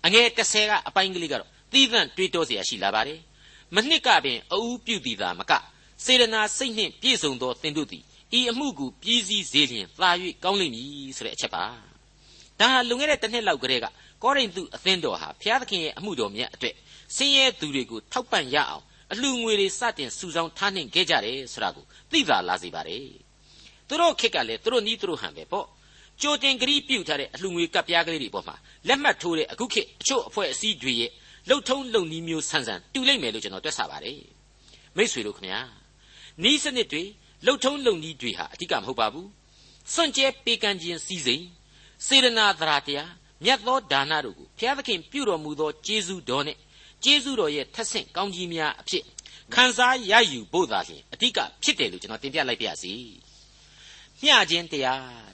[0.05, 3.19] အငယ်30ကအပိုင်းကလေးကတော့သီးသန့်တွေးတောเสียရှိလာပါတယ်
[3.75, 5.51] မနှစ်ကပင်အူးပြုသည်သာမက
[6.05, 8.03] စေရနာစိတ်နှင့်ပြည့်စုံသောသင်တို့သည်
[8.37, 10.09] ဤအမှုကိုပြည်စည်းစေလျင်သာ၍
[10.43, 11.63] ကောင်းလိမ့်မည်ဆိုတဲ့အချက်ပါ
[12.59, 13.85] ဒါဟာလွန်ခဲ့တဲ့တစ်နှစ်လောက်ကတည်းက
[14.23, 16.75] ကောရိန္သုအသင်းတော်ဟာဘုရားသခင်ရဲ့အမှုတော်မြတ်အတွက်
[17.15, 23.05] ဆင်းရဲသူတွေကိုထောက်ပံ့ရအောင်အလှငွေတွေစတင်စုဆောင်းထားနှင်ခဲ့ကြတယ်ဆိုတာကိုသိသာလာစေပါတယ်
[23.87, 25.67] သူတို့ခေတ်ကလည်းသူတို့နီးသူတို့ဟန်ပဲပေါ့
[26.22, 28.56] ကြိုတင်ဂရိပြုထားတဲ့အလှငွေကပ်ပြားကလေးတွေပေါ်မှာ
[28.88, 31.10] လက်မှတ်ထိုးတဲ့အခုခေတ်အချို့အဖွဲ့အစည်းတွေရဲ့
[31.48, 34.20] လှုပ်ထုံးလုံနည်းမျိုးဆန်းဆန်းတူလိမ့်မယ်လို့ကျွန်တော်တွက်ဆပါတယ်
[34.96, 35.60] မိတ်ဆွေတို့ခင်ဗျာ
[36.42, 37.02] နီးစနစ်တွေ
[37.46, 39.28] လှုပ်ထုံးလုံနည်းတွေဟာအဓိကမဟုတ်ပါဘူး
[39.92, 41.44] စွန့်ကြဲပေးကမ်းခြင်းစည်းစိမ်
[42.06, 43.10] စေရနာသရာတရား
[43.44, 46.58] မြတ်သောဒါနတို့ကိုဘုရားသခင်ပြုတော်မူသောကျေးဇူးတော်နဲ့
[47.04, 49.04] ကျေးဇူးတော်ရဲ့ထက်ဆင့်ကောင်းကြီးများအဖြစ်
[49.54, 52.92] ခံစားရယူဖို့သာလျှင်အဓိကဖြစ်တယ်လို့ကျွန်တော်တင်ပြလိုက်ပါရစေ
[54.22, 55.02] မျှခြင်းတရား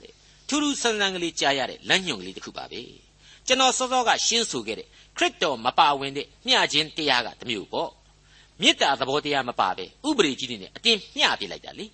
[0.50, 2.80] ထူးထူးဆန်းဆန်းကလေးကြားရတဲ့လမ်းညွှန်ကလေးတစ်ခုပါပဲ
[3.46, 7.90] ကျွန်တော်စောစောကရှင်းဆိုခဲ့တဲ့ခရစ်တော်မပါဝင်တဲ့မျှခြင်းတရားကတစ်မျိုးပေါ့
[8.60, 11.86] မေတ္တာသဘောတရားမပါပဲဥပဒေကြီးတွေနဲ့အတင်းမျှပြလိုက်တာလေ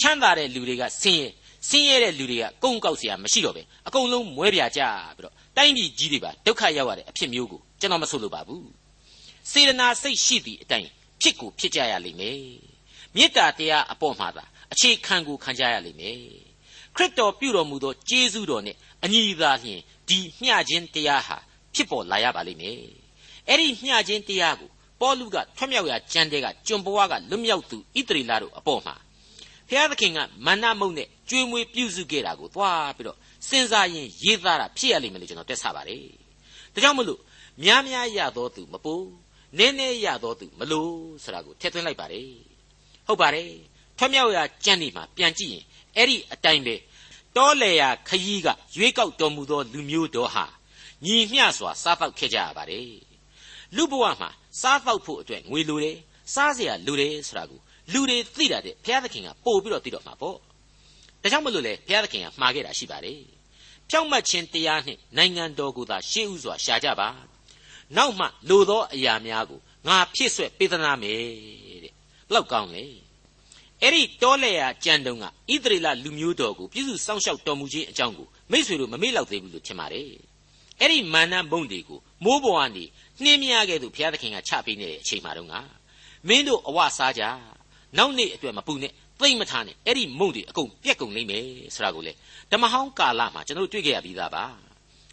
[0.00, 1.28] ချမ်းသာတဲ့လူတွေကဆင်းရဲ
[1.68, 4.80] ဆင်းရဲတဲ့လူတွေကကုန်းကောက်เสียမရှိတော့ပဲအကုန်လုံးမွဲပြကြ
[5.16, 8.68] ပြီးတော့တိုင်းပြည်ကြီးတွေပါဒုက္ခရောက်ရတဲ့အဖြစ်မျိုးကိုကျွန်တော်မဆိုလိုပါဘူး
[9.50, 10.88] စေတနာစိတ်ရှိသည့်အတိုင်း
[11.20, 12.40] ဖြစ်ကိုဖြစ်ကြရလိမ့်မယ်
[13.14, 16.43] မေတ္တာတရားအပေါ်မှာသာအခြေခံကိုခံကြရလိမ့်မယ်
[16.95, 21.37] ခရစ်တော်ပြုတော်မူသောကျေးဇူးတော်နဲ့အညီသာလျှင်ဒီမျှခြင်းတရားဟာ
[21.73, 22.77] ဖြစ်ပေါ်လာရပါလိမ့်မယ်
[23.47, 24.69] အဲ့ဒီမျှခြင်းတရားကို
[25.01, 28.95] ပေါလုကထွတ်မြောက်ရာကျမ်းတဲကကျွန်ဘဝကလွတ်မြောက်သူဣတရီလာတို့အပေါ်မှာ
[29.69, 36.03] ဘုရားသခင်ကမန္နမုတ်နဲ့ကျွေးမွေးပြုစုခဲ့တာကိုသွားပြီးတော့စဉ်းစားရင်ရေးသားတာဖြစ်ရလိမ့်မယ်လို့ကျွန်တော်တွက်ဆပါတယ်
[36.73, 37.19] ဒါကြောင့်မလို့
[37.63, 38.95] များများရသောသူမပူ
[39.57, 42.29] နည်းနည်းရသောသူမလို့ဆိုတာကိုထည့်သွင်းလိုက်ပါတယ်
[43.07, 43.49] ဟုတ်ပါတယ်
[43.97, 45.63] ထွတ်မြောက်ရာကျမ်းဒီမှာပြန်ကြည့်ရင်
[45.96, 46.74] အဲ့ဒီအတိုင်းပဲ
[47.36, 50.44] တောလေယာခยีကရွေးကောက်တော်မူသောလူမျိုးတော်ဟာ
[51.04, 52.84] ညီမျှစွာစားတော့ခဲ့ကြရပါတယ်
[53.76, 55.96] လူဘဝမှာစားတော့ဖို့အတွက်ငွေလိုတယ်
[56.34, 57.60] စားเสียလိုတယ်ဆိုတာကို
[57.92, 63.20] လူတွေသိတာတဲ့ဘုရားသခင်ကပို့ပြီးတော့သိတော့မှာပေါ့ဒါကြောင့်မလို့လေဘုရားသခင်ကမှားခဲ့တာရှိပါတယ်
[63.90, 67.08] ဖြောင့်မတ်ခြင်းတရားနှင့်နိုင်ငံတော်ကိုသာရှေးဥစွာရှာကြပါ
[67.96, 71.18] နောက်မှလိုသောအရာများကိုငါဖြည့်ဆွက်ပေးသနာမယ်
[71.84, 71.92] တဲ့
[72.28, 72.84] ဘလောက်ကောင်းလဲ
[73.85, 80.05] အဲ့ဒီတောလေယာကြံတုံကဣသရေလလူမျိုးတော်ကိုပြည့်စုံစောင့်ရှောက်တော်မူခြင်းအကြောင်းကိုမိษွေတို့မမေ့လောက်သေးဘူးလို့ထင်ပါတယ်
[80.79, 82.83] အဲ့ဒီမာနမုံတွေကိုမိုးပေါ်ကနေ
[83.23, 85.53] နှင်းမြခဲ့သူဘုရားသခင်ကချပေးနေတဲ့အချိန်မှတော့က
[86.27, 87.23] မင်းတို့အဝစားကြ
[87.97, 92.13] နောက်နေ့အတွက်မပူနဲ့သိမ့်မထားနဲ့အဲ့ဒီမုံတွေအကုန်ပြက်ကုန်လိမ့်မယ်ဆိုတာကိုလေ
[92.51, 94.43] ဓမ္မဟောင်းကာလမှာကျွန်တော်တို့တွေ့ကြရပြီးသားပါ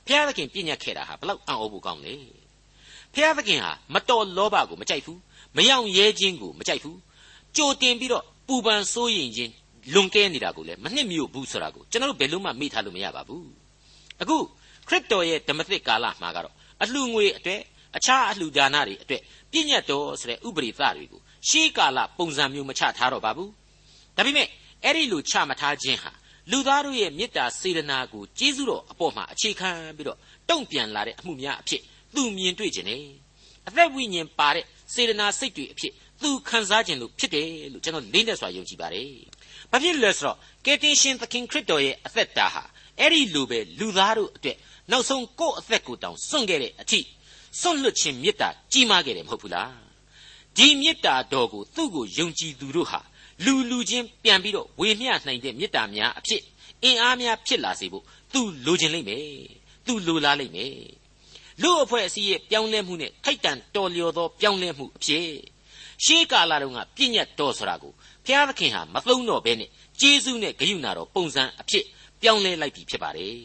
[0.06, 2.14] ဘုရားသခင်ပြည့်ညတ်ခဲ့တာဟာဘလောက်အံ့ဩဖို့ကောင်းလဲ
[3.14, 5.18] ဖျားသခင်ဟာမတော်လောဘကိုမကြိုက်ဘူး
[5.56, 6.98] မယောင်ရဲခြင်းကိုမကြိုက်ဘူး
[7.56, 9.52] ကြိုတင်ပြီးတော့ ပူပန်စိုးရင်ခြင်း
[9.94, 13.48] လွန်ကဲနေတာကိုလည်းမနှစ်မြို့ဘူးဆိုတာကိုကျွန်တော်တို့ဘယ်လို့မှမေ့ထားလို့မရပါဘူး
[14.20, 14.37] အခု
[14.88, 17.61] ခရစ်တော်ရဲ့ဓမ္မသစ်ကာလမှာကတော့အလှငွေအတွက်
[17.96, 23.50] အခြားအလှဒါနတွေအတွက်ပြည့်ညတ်တော်ဆိုတဲ့ဥပရိသတွေကိုရှေးကာလပုံစံမျိုးမချထားတော့ပါဘူး
[24.16, 24.48] ဒါပေမဲ့
[24.85, 26.12] အဲ့ဒီလိုချမထားခြင်းဟာ
[26.50, 31.83] လူသားတို့ရဲ့မေတ္တာစေတနာကိုကျေးဇူးတော်အပေါ်မှာအခြေခံပြီးတော့တုံ့ပြန်လာတဲ့အမှုများအဖြစ်
[32.14, 33.02] သူမြင်တွေ့ခြင်းနဲ့
[33.68, 35.92] အသက်ဝိညာဉ်ပါတဲ့စေတနာစိတ်တွေအဖြစ်
[36.24, 39.11] သူခံစားခြင်းလို့ဖြစ်တယ်လို့ကျွန်တော်လေးနဲ့စွာယုံကြည်ပါတယ်။
[39.70, 42.62] ဘာဖြစ်လဲဆိုတော့ကယ်တင်ရှင်သခင်ခရစ်တော်ရဲ့အသက်တာဟာ
[42.98, 44.56] အဲ့ဒီလိုပဲလူသားတို့အတွက်
[44.90, 47.00] နောက်ဆုံးကိုယ့်အသက်ကိုတောင်စွန့်ခဲ့တဲ့အထိ
[47.61, 49.72] စွန့်လွတ်ခြင်းမေတ္တာကြီးမားခဲ့တယ်မဟုတ်ဘူးလား။
[50.56, 53.00] ဒီမေတ္တာတော်ကိုသူ့ကိုယုံကြည်သူတို့ဟာ
[53.44, 56.42] လူလူချင်းပြန်ပြီးတော့ဝေမျှနိုင်တဲ့မေတ္တာများအဖြစ်
[56.82, 59.26] အင်အားများဖြစ်လာစေဖို့သူလိုချင်လိမ့်မယ်။
[59.87, 60.76] သူလိုလားလိမ့်မယ်။
[61.62, 65.26] လူအဖွဲ့အစည်းရဲ့ပြောင်းလဲမှုနဲ့ထိုက်တန်တော်လျော်သောပြောင်းလဲမှုအဖြစ်
[66.04, 67.92] ရှေးကာလတုန်းကပြည့်ညတ်တော်ဆိုတာကို
[68.24, 71.84] ဘုရားသခင်ဟာမသုံးတော့ဘဲနဲ့ကျေးဇူးနဲ့ဂရုဏာတော်ပုံစံအဖြစ်
[72.20, 73.36] ပြောင်းလဲလိုက်ပြီဖြစ်ပါတယ်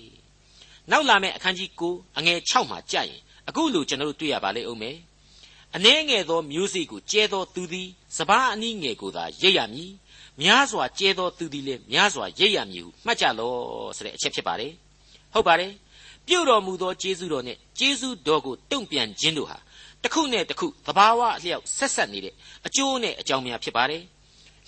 [0.91, 4.97] ။နောက်လာမယ့်အခန်းကြီး9အငယ်6မှာကြာရင်အခုလိုကျွန်တော်တို့တွေ့ရပါလိမ့်ဦးမယ်။
[5.75, 9.91] အနှဲငယ်သောမျိုးစေ့ကိုကျဲသောသူသည်စပားအနည်းငယ်ကိုသာရိပ်ရမည်။
[10.41, 13.57] များစွာကျဲသောသူသည်လည်းများစွာရိပ်ရမည်ဟုမှတ်ကြလော့
[13.97, 14.71] ဆိုတဲ့အချက်ဖြစ်ပါတယ်။
[15.33, 15.71] ဟုတ်ပါတယ်။
[16.27, 19.57] ပြုတော်မူသောကျေးဇူးတော်နဲ့ကျေးဇူးတော်ကိုတုံ့ပြန်ခြင်းတို့ဟာ
[20.03, 22.33] တစ်ခုနဲ့တစ်ခုသဘာဝအလျောက်ဆက်ဆက်နေတဲ့
[22.67, 24.03] အကျိုးနဲ့အကြောင်းများဖြစ်ပါတယ်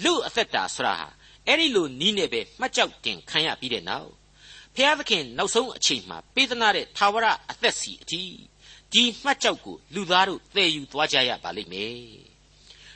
[0.03, 1.07] လူအသက်တာဆရာဟာ
[1.47, 4.09] အဲ့ဒီလိုနီးနေပဲမှတ်ကြောက်တင်ခံရပြီးတဲ့နောက်
[4.75, 8.21] ဖျားသခင်နောက်ဆုံးအချိန်မှာပေးသနာတဲ့သာဝရအသက်စီအထိ
[8.93, 11.99] ဒီမှတ်ကြောက်ကိုလူသားတို့သယ်ယူသွားကြရပါလိမ့်မယ်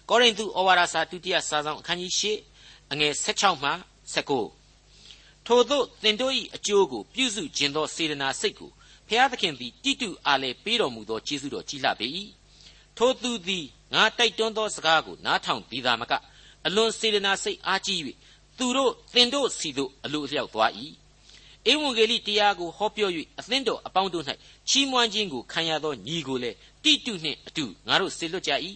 [0.09, 2.37] ကောရိန္သုဩဝါဒစာဒုတိယစာဆောင်အခန်းကြီး
[2.89, 3.71] ၈အငယ်16မှ
[4.53, 8.71] 19ထို့သောသင်တို့၏အကျိုးကိုပြုစုခြင်းသောစေတနာစိတ်ကို
[9.13, 12.07] ဖျားသခင်သည်တိတုအားလည်းပေးတော်မူသောကျေးဇူးတော်ကြီးလှပေ၏
[12.97, 16.13] ထိုသူသည်ငါတိုက်တွန်းသောစကားကိုနားထောင်ပြီးသာမက
[16.65, 17.99] အလွန်စေတနာစိတ်အားကြီး၍
[18.57, 20.71] သူတို့သင်တို့စီတို့အလိုအလျောက်သွား၏
[21.71, 24.25] ဧဝံဂေလိတရားကိုဟောပြော၍အသင်းတော်အပေါင်းတို့၌
[24.69, 28.51] ချီးမွမ်းခြင်းကိုခံရသောညီကိုလည်းတိတုနှင့်အတူငါတို့ဆေလွတ်ကြ၏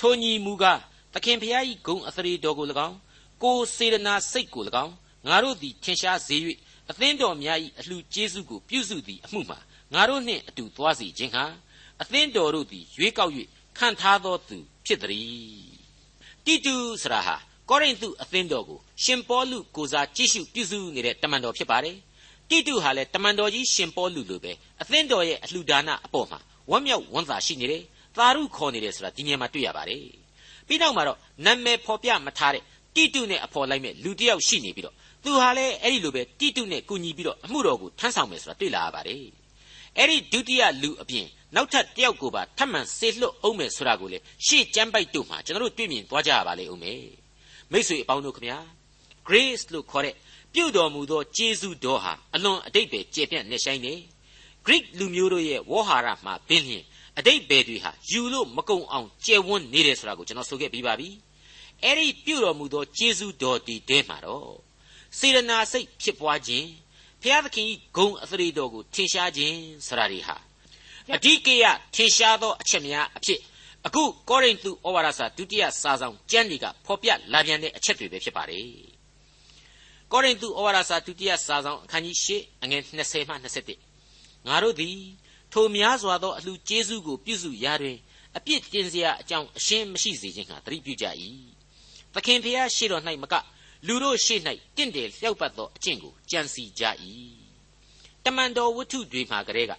[0.00, 0.80] ထိုညီမူကား
[1.14, 2.96] သခင်ဖျား၏ဂုံအသရေတော်ကို၎င်း
[3.42, 4.94] ကိုစေတနာစိတ်ကို၎င်း
[5.28, 6.36] ငါတို့သည်ထင်ရှားစေ၍
[6.90, 9.58] အသင်းတော်များ၏အလှကျေးဇူးကိုပြုစုသည့်အမှုမှာ
[9.94, 11.44] ငါတို့နှင့်အတူသွားစီခြင်းဟာ
[12.02, 13.32] အသင်းတော်တို့သည်ရွေးကောက်၍
[13.78, 15.72] ခံထားသောသူဖြစ်သည်
[16.44, 17.36] တိတုဆရာဟာ
[17.68, 21.96] ကောရိန္သုအသင်းတော်ကိုရှင်ပေါလုကိုစားကြည့်ရှုပြုစုနေတဲ့တမန်တော်ဖြစ်ပါတယ်
[22.50, 24.52] တိတုဟာလည်းတမန်တော်ကြီးရှင်ပေါလုလိုပဲ
[24.82, 26.38] အသင်းတော်ရဲ့အလှဒါနအပေါ်မှာ
[26.70, 27.82] ဝမ်းမြောက်ဝမ်းသာရှိနေတယ်
[28.16, 30.04] သာရုခေါ်နေတယ်ဆိုတာဒီနေရာမှာတွေ့ရပါတယ်
[30.66, 32.62] ပြီးနောက်မှာတော့နာမည်ဖော်ပြမထားတဲ့
[32.94, 39.41] တိတုနဲ့အဖော်လိုက်မဲ့လူတစ်ယောက်ရှိနေပြီးတော့သူဟာလည်းအဲ့ဒီလိုပဲတိတုနဲ့ကူညီပြီးတော့အမှုတော်ကိုထမ်းဆောင်မယ်ဆိုတာတွေ့လာရပါတယ်
[39.98, 47.04] အဲ့ဒီဒုတိယလူအပြင်နောက်ထပ်တယောက်ကိုပါထပ်မံဆေလွတ်အောင်မယ်ဆိုတာကိုလေရှေ့ကျမ်းပိုက်တို့မှာကျွန်တော်တို့တွေ့မြင်သွားကြရပါလိမ့်ဦးမယ်
[47.72, 48.58] မိတ်ဆွေအပေါင်းတို့ခင်ဗျာ
[49.28, 50.14] grace လို့ခေါ်တဲ့
[50.54, 53.94] ပြုတော်မူသောကျေးဇူးတော်ဟာအလွန်အတိတ်ပဲကျေပြန့်နေဆိုင်နေ
[54.66, 56.84] Greek လူမျိုးတို့ရဲ့ဝေါ်ဟာရမှာပင်လျင်
[57.18, 61.08] အတိတ်ပဲတွေဟာယူလို့မကုံအောင်ကျယ်ဝန်းနေတယ်ဆိုတာကိုကျွန်တော်ဆိုခဲ့ပြီးပါပြီ
[61.84, 64.52] အဲ့ဒီပြုတော်မူသောကျေးဇူးတော်ဒီတဲမှာတော့
[65.18, 66.68] စေရနာစိတ်ဖြစ်ပွားခြင်း
[67.22, 70.36] ဖျားသခင်ဤဂုံအသရေတော်ကိုထင်ရှားခြင်းဆရာတွေဟာ
[71.16, 73.40] အဓိကရထင်ရှားသောအချက်များအဖြစ်
[73.86, 78.66] အခုကောရိန္သုဩဝါဒစာဒုတိယစာဆောင်ကျမ်းတွေကဖော်ပြလာပြန်တဲ့အချက်တွေပဲဖြစ်ပါတယ်
[80.12, 83.34] ကောရိန္သုဩဝါဒစာဒုတိယစာဆောင်အခန်းကြီး၈အငယ်20မှ
[83.84, 84.96] 21ငါတို့သည်
[85.52, 87.98] ထိုများစွာသောအလှကျေးဇူးကိုပြုစုရာတွင်
[88.36, 91.06] အပြစ်တင်စရာအကြောင်းအရှင်းမရှိစေခြင်းဟာသတိပြုကြ၏
[92.14, 93.34] သခင်ဖျားရှိတော်၌မက
[93.86, 94.40] လူတို့ရှေ့၌
[94.76, 96.84] တင့်တယ်လျှောက်ပတ်သောအကျင့်ကိုကြံစီကြ၏
[98.24, 99.72] တမန်တော်ဝတ္ထုတွေမှာကလေးက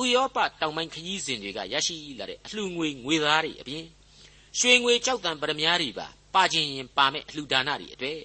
[0.00, 3.84] ဥယောပတောင်ပိုင်းခကြီးစဉ်တွေကရရှိလာတဲ့အလှငွေငွေသားတွေအပြင်
[4.58, 8.18] ရွှေငွေကြောက်တံပရမ ्या တွေပါပါခြင်းရင်ပါမဲ့အလှဒါနတွေအတွေ့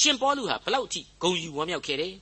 [0.00, 2.14] ရှင်ပေါလုဟာဘလောက်ထိဂုံယူဝမ်းမြောက်ခဲ့တယ်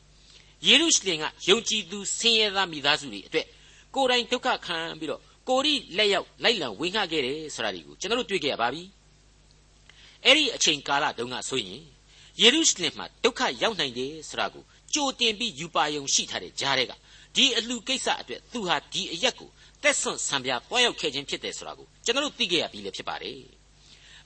[0.66, 3.46] ယေရုရှလင်ကယုံကြည်သူဆင်းရဲသားမိသားစုတွေအတွေ့
[3.94, 8.82] ကိုယ်တိုင်ဒုက္ခခံပြီးတော့ကိုရိလက်ရောက်လိုက်လံဝေငှခဲ့တယ်ဆိုတာဒီကိုကျွန်တော်တို့တွေ့ကြရပါပြီ
[10.24, 11.82] အဲ့ဒီအချိန်ကာလတုန်းကဆိုရင်
[12.42, 16.92] ယေရုရှလင်မှာဒုက္ခရောက်နိုင်တယ်ဆိုတာကိုကြိုတင်ပြီးယူပါယုံရှိထားတဲ့ဂျားတွေက
[17.37, 19.50] ဒီအလှကိစ္စအတွက်သူဟာဒီအရက်ကို
[19.83, 23.40] တက်ဆွန့်ဆံပြတွားရောက်ခဲ့ခြင်းဖြစ်တယ်ဆိုတာကိုကျွန်တော်တို့သိခဲ့ရပြီးလည်းဖြစ်ပါတယ်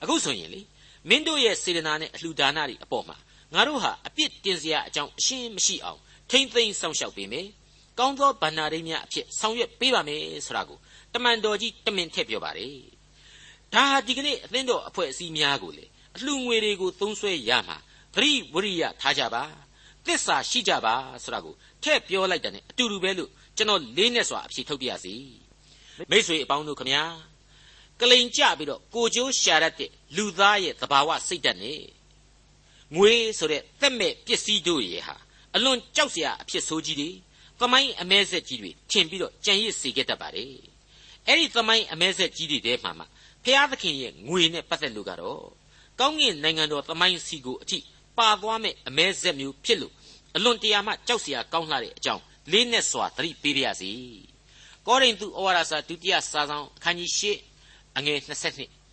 [0.02, 0.60] အခုဆိုရင်လေ
[1.08, 3.16] မင်းတို့ရဲ့စေတနာနဲ့အလှဒါနတွေအပေါ်မှာ
[3.54, 6.00] ငါတို့ဟာအပြစ်တင်စရာအကြောင်းအရှင်းမရှိအောင်
[6.30, 7.46] ထိမ့်သိမ်းစောင့်ရှောက်ပေးမယ်
[7.98, 10.78] ကောင်းသောဗန္နာရိများအဖြစ်ဆောင်ရွက်ပေးပါမယ်ဆိုတာကို
[11.14, 12.76] တမန်တော်ကြီးတမင်ထည့်ပြောပါတယ်
[13.74, 15.84] ဒါဟာဒီကနေ့အသင်းတော်အဖွဲ့အစည်းများကိုလေ
[16.16, 17.76] အလှငွေတွေကိုသုံးဆွဲရမှာ
[18.14, 19.42] သတိဝရိယထားကြပါ
[20.06, 25.14] သစ္စာရှိကြပါဆိုတာကိုထည့်ပြောလိုက်တယ်နဲ့အတူတူပဲလို့ကျွန်တော်လေးနဲ့စွာအဖြေထုတ်ပြရစီ
[26.10, 27.02] မိษွေအပေါင်းတို့ခမညာ
[28.00, 31.82] ကလိန်ကြပြီးတော့ကိုကျိုးရှာရတဲ့လူသားရဲ့သဘာဝစိတ်ဓာတ်နဲ့
[32.96, 35.16] ငွေဆိုတဲ့သက်မဲ့ပစ္စည်းတို့ရဲ့ဟာ
[35.54, 37.10] အလွန်ကြောက်စရာအဖြစ်ဆိုးကြီးတွေ
[37.60, 40.54] သမိုင်းအမဲဆက်ကြီးတွေထင်ပြီးတော့ကြံရစ်စေခဲ့တတ်ပါတယ်
[41.26, 43.04] အဲ့ဒီသမိုင်းအမဲဆက်ကြီးတွေထဲမှာမှ
[43.44, 45.42] ဖျားသခင်ရဲ့ငွေနဲ့ပတ်သက်လို့ကတော့
[46.00, 47.78] ကောင်းကင်နိုင်ငံတော်သမိုင်းစီကိုအထိ
[48.18, 49.92] ပါသွားမဲ့အမဲဆက်မျိုးဖြစ်လို့
[50.36, 52.22] အလွန်တရာမှကြောက်စရာကောင်းလှတဲ့အကြောင်း
[52.52, 53.90] လေးနဲ့စွာသတိပေးပါရစေ
[54.86, 58.18] ကောရိန္သုဩဝါဒစာဒုတိယစာဆောင်အခန်းကြီး၈အငယ်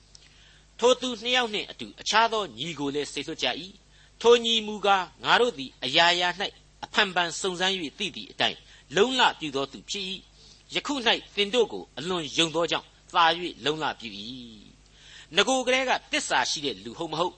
[0.06, 3.48] 22ထိုသူနှစ်ယောက်နှင့်အတူအခြားသောညီကိုလည်းစိတ်ဆွကြ၏
[4.22, 6.30] ထိုညီမူကားငါတို့သည်အရာရာ၌
[6.86, 8.58] အဖန်ပန်စုံစမ်း၍သိသည့်အတိုင်း
[8.96, 10.06] လုံလပြုသောသူဖြစ်၏
[10.76, 10.94] ယခု၌
[11.36, 13.26] သင်တို့ကိုအလွန်ယုံသောကြောင့်သာ၍
[13.66, 14.10] လုံလပြု၏
[15.36, 17.36] ငကိုကလေးကတစ္ဆာရှိတဲ့လူဟုတ်မဟုတ်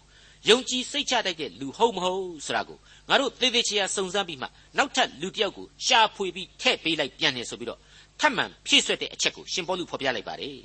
[0.49, 2.77] ယုံကြည်စိတ်ချတတ်တဲ့လူဟုတ်မဟုတ်ဆိုတာကို
[3.10, 7.79] ငါတို့သေသေးချာစုံစမ်းပြီးမှနောက်ထပ်လူတစ်ယောက်ကိုရှာဖွေပြီးထည့်ပေးလိုက်ပြန်နေဆိုပြီးတော့
[8.19, 10.58] ထပ်မံဖြည့်ဆွက်တဲ့အချက်ကိုရှင်ပေါလုဖော်ပြလိုက်ပါတယ်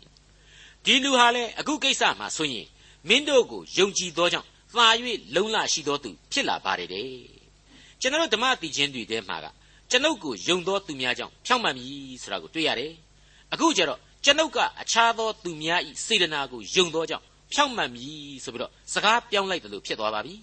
[0.84, 2.66] ဒီလူဟာလည်းအခုကိစ္စမှာဆိုရင်
[3.08, 4.86] မင်းတို့ကိုယုံကြည်သောကြောင့်သာ၍
[5.34, 7.08] လုံလရှိသောသူဖြစ်လာပါတယ်တဲ့
[8.00, 9.46] ကျွန်တော်ဓမ္မတိချင်းတွေထဲမှာက
[9.90, 12.92] ကျွန်ုပ်ကိုယုံသောသူများကြောင့်ဖြောင့်မတ်မည်ဆိုတာကိုတွေ့ရတယ်
[13.52, 20.34] အခုကျတော့ကျွန်ုပ်ကအခြားသောသူများဤစေတနာကိုယုံသောကြောင့် ဖြောင့်မတ်မည်ဆိုပြီးတော့စကားပြောင်းလိုက်တယ်လို့ဖြစ်သွားပါပြီ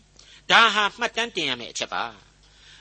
[0.51, 2.03] ဒါဟာမှတ်တမ်းတင်ရမယ့်အချက်ပါ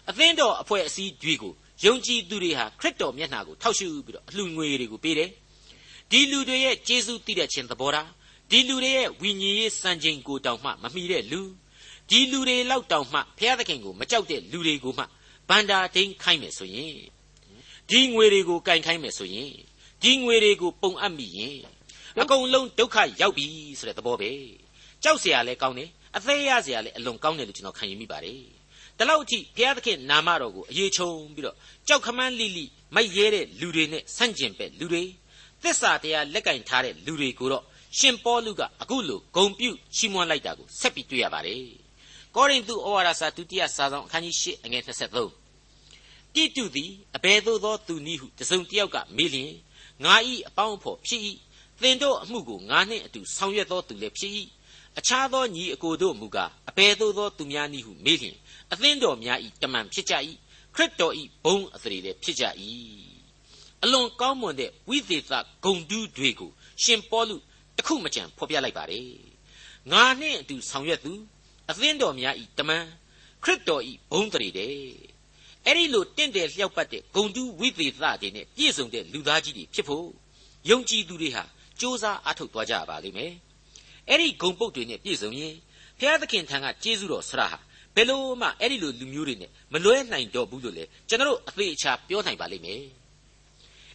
[0.08, 1.52] အသင်းတော်အဖွဲ့အစည်းတွေကို
[1.84, 5.30] ယုံကြည်သူတွေဟာခရစ်တော်မျက်နှာကိုထောက်ရှုပြီးတော့အလှငွေတွေကိုပေးတယ်
[6.10, 8.08] ဒီလူတွေရဲ့ကျေးဇူးတည်တဲ့ခြင်းသဘောထား
[8.50, 11.40] ဒီလူတွေရဲ့ဝိညာဉ်ရေးစံချိန်ကိုတောင်မှမမီတဲ့လူ
[12.10, 15.04] ဒီလူတွေလောက်တောင်မှဘုရားသခင်ကိုမကြောက်တဲ့လူတွေကိုမှ
[15.48, 16.96] ဗန္တာဒိန်ခိုင်းမယ်ဆိုရင်
[17.90, 19.52] ဒီငွေတွေကိုကင်ခိုင်းမယ်ဆိုရင်
[20.02, 21.58] ဒီငွေတွေကိုပုံအပ်မိရင်
[22.21, 23.47] အကုန်လုံးဒုက္ခရောက်ပြီ
[23.79, 24.31] ဆိုတဲ့သဘောပဲ
[25.03, 28.39] ကြောက်เสียရလဲကောင်းတယ်အသေးရเสียရလဲအလွန်ကောင်းတယ်လို့ကျွန်တော်ခံယူမိပါတယ်
[28.97, 31.55] ဒီလောက်အထိဘုရားသခင်နာမတော်ကိုအေးချုံပြီးတော့
[31.87, 35.03] ကြောက်ခမန်းလိလိမိုက်ရဲတဲ့လူတွေနဲ့ဆန့်ကျင်ပဲလူတွေ
[35.63, 37.63] သစ္စာတရားလက်ကင်ထားတဲ့လူတွေကိုတော့
[37.97, 41.63] ရှင်ပေါလုကအခုလိုဂုံပြုချီးမွမ်းလိုက်တာကိုဆက်ပြီးတွေ့ရပါတယ်
[42.35, 49.53] ကောရိန္သုဩဝါဒစာဒုတိယစာဆောင်အခန်းကြီး၈အငယ်23တိတုသည်အဘယ်သို့သောသူနည်းဟုတစုံတစ်ယောက်ကမေးလျင်
[50.03, 51.21] ငါဤအပေါင်းအဖော်ဖြစ်၏
[51.84, 54.32] သင်တို့အမှုကိုငါနှင့်အတူဆောင်ရွက်သောသူလည်းဖြစ်၏
[54.98, 58.36] အခြားသောညီအကိုတို့မူကားအဘယ်သို့သောသူများနည်းဟုမေးလျင်
[58.72, 60.14] အသင်းတော်များဤတမန်ဖြစ်ကြ၏
[60.74, 62.44] ခရစ်တော်ဤဘုံအသရေလည်းဖြစ်ကြ၏
[63.82, 65.32] အလွန်ကောင်းမွန်တဲ့ဝိသေသ
[65.64, 66.50] ဂုံတူးတွေကို
[66.82, 67.36] ရှင်ပေါလု
[67.76, 69.08] တခုမကြံဖော်ပြလိုက်ပါတယ်
[69.92, 71.12] ငါနှင့်အတူဆောင်ရွက်သူ
[71.70, 72.84] အသင်းတော်များဤတမန်
[73.44, 74.68] ခရစ်တော်ဤဘုံတရေတဲ့
[75.66, 80.08] အဲ့ဒီလိုတင့်တယ်လျှောက်ပတ်တဲ့ဂုံတူးဝိသေသတွေနဲ့ပြည့်စုံတဲ့လူသားကြီးတွေဖြစ်ဖို့
[80.70, 81.44] ယုံကြည်သူတွေဟာ
[81.80, 83.32] စ조사အားထုတ်သွားကြပါလိမ့်မယ်
[84.08, 85.54] အဲ့ဒီဂုံပုတ်တွေနဲ့ပြည့်စုံရင်
[85.98, 87.58] ဘုရားသခင်ထံကကျေးဇူးတော်ဆရာဟာ
[87.94, 92.82] ဘယ်လို့မှအဲ့ဒီလိုလူမျိုးတွေနဲ့မလွဲနိုင်တော့ဘူးလို့လေကျွန်တော်အသေးအချာပြောနိုင်ပါလိမ့်မယ်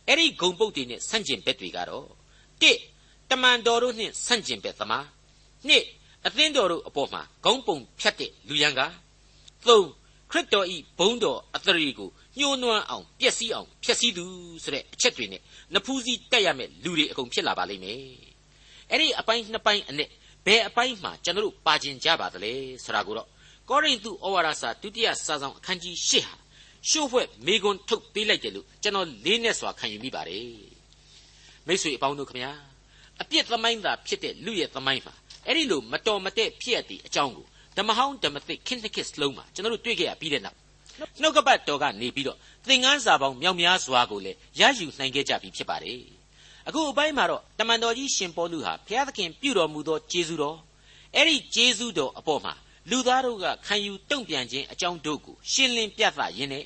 [0.08, 2.08] အဲ့ဒီဂုံပုတ်တွေနဲ့ဆန့်ကျင်ဘက်တွေကတော့
[2.62, 2.78] တစ်
[3.30, 5.06] တမန်တော်တို့နှင့်ဆန့်ကျင်ဘက်သမား
[5.68, 5.84] နှစ်
[6.26, 8.82] အသင်းတော်တို့အပေါ်မှာဂုံပုံဖြတ်တဲ့လူရန်က
[9.68, 9.88] သုံး
[10.32, 14.26] ခရစ်တော်ဤဘုန်းတော်အသရေကိုညှိုးနွမ်းအောင်ပျက်စီးအောင်ဖျက်ဆီးသူ
[14.64, 15.42] ဆိုတဲ့အချက်တွေနဲ့
[15.74, 18.00] နဖူးစည်းတက်ရမယ့်လူတွေအကုန်ဖြစ်လာပါလိမ့်မယ်
[18.90, 20.10] အဲ့ဒီအပိုင်းနှစ်ပိုင်းအနက်
[20.46, 23.28] ဘယ်အပိုင်းမှာကျွန်တော်တို့ပါကျင်ကြပါသလဲဆိုတာကိုတော့
[23.70, 26.34] ကောရိန္သုဩဝါဒစာဒုတိယစာဆောင်အခန်းကြီး၈ဟာ
[26.90, 30.50] ရှို့ဖွဲ့မေကွန်ထုတ်ပေးလိုက်တယ်လို့ကျွန်တော်လေးနဲ့စွာခံယူမိပါတယ်
[31.68, 32.52] မိတ်ဆွေအပေါင်းတို့ခမညာ
[33.22, 35.14] အပြစ်သမိုင်းသာဖြစ်တဲ့လူရဲ့သမိုင်းမှာ
[35.46, 37.46] အဲ့ဒီလိုမတော်မတဲ့ဖြစ်ရတဲ့အကြောင်းကို
[37.78, 40.58] ဓမ္မဟောင်းဓမ္မသစ်ခင်းတစ်ခစ်စလုံးမှာကျွန်တော်တို့တွေ့ခဲ့ရပြီးတဲ့နောက်
[41.22, 46.02] နှုတ်ကပတ်တော်ကနေပြီးတော့သင်ငန်းစာပေါင်းမြောက်များစွာကိုလည်းရယူနိုင်ခဲ့ကြပြီဖြစ်ပါတယ်
[46.68, 50.58] အခုအပိုင်းမှာတော့တမန်တော်ကြီးရှင်ပေါလုဟာဘုရားသခင်ပြုတော်မူသောကျေးဇူးတော်
[51.16, 52.54] အဲ့ဒီကျေးဇူးတော်အပေါ်မှာ
[52.90, 56.66] လူသားတို့ကခံယူတုံ့ပြန်ခြင်းအကြောင်းတို့ကိုရှင်းလင်းပြသရင်းနဲ့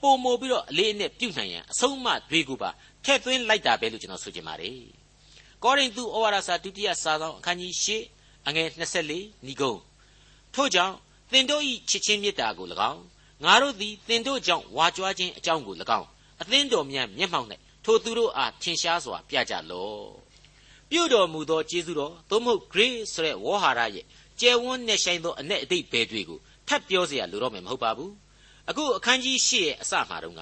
[0.00, 2.70] ပုံမိုပြီးတော့အလေးအနက်ပြုနိုင်ရန်အဆုံးအမတွေကိုပါ
[3.04, 4.78] ထည့်သွင်းလိုက်တာပဲလို့ကျွန်တော်ဆိုချင်ပါတယ်
[5.64, 7.88] ကောရိန္သုဩဝါဒစာဒုတိယစာဆောင်အခန်းကြီး၈
[8.48, 9.74] အငယ်24ဏီကုံ
[10.54, 10.94] ထို့ကြောင့်
[11.32, 13.00] သင်တို့၏ချစ်ချင်းမေတ္တာကို၎င်း
[13.43, 16.07] ငါတို့သည်သင်တို့ကြောင့်ဝါကြွားခြင်းအကြောင်းကို၎င်း
[16.41, 17.47] အသင်းတော်များမျက်မှောက်၌
[17.85, 20.05] ထိုသူတို့အားထင်ရှားစွာပြကြလော့
[20.89, 24.05] ပြုတော်မူသောကျေးဇူးတော်သို့မဟုတ် grace ဆိုတဲ့ဝေါ်ဟာရရဲ့
[24.39, 28.13] ကျယ်ဝန်းနဲ့ဆိုင်သောအ내အတိတ်ဘယ်တွေကိုထပ်ပြောเสียလိုတော့မယ်မဟုတ်ပါဘူး
[28.69, 30.41] အခုအခန်းကြီး၈ရဲ့အစမှာတော့က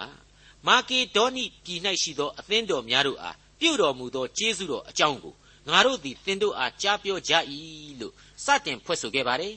[0.67, 5.33] မာကေဒေါနိပြည်၌ရှိသောအသင်းတော်များတို့အားပြုတော်မူသောကျေးဇူးတော်အကြောင်းကို
[5.69, 7.33] ငါတို့သည်သင်တို့အားကြားပြောကြ၏
[7.99, 8.13] လို့
[8.45, 9.55] စတင်ဖွင့်ဆိုခဲ့ပါတယ်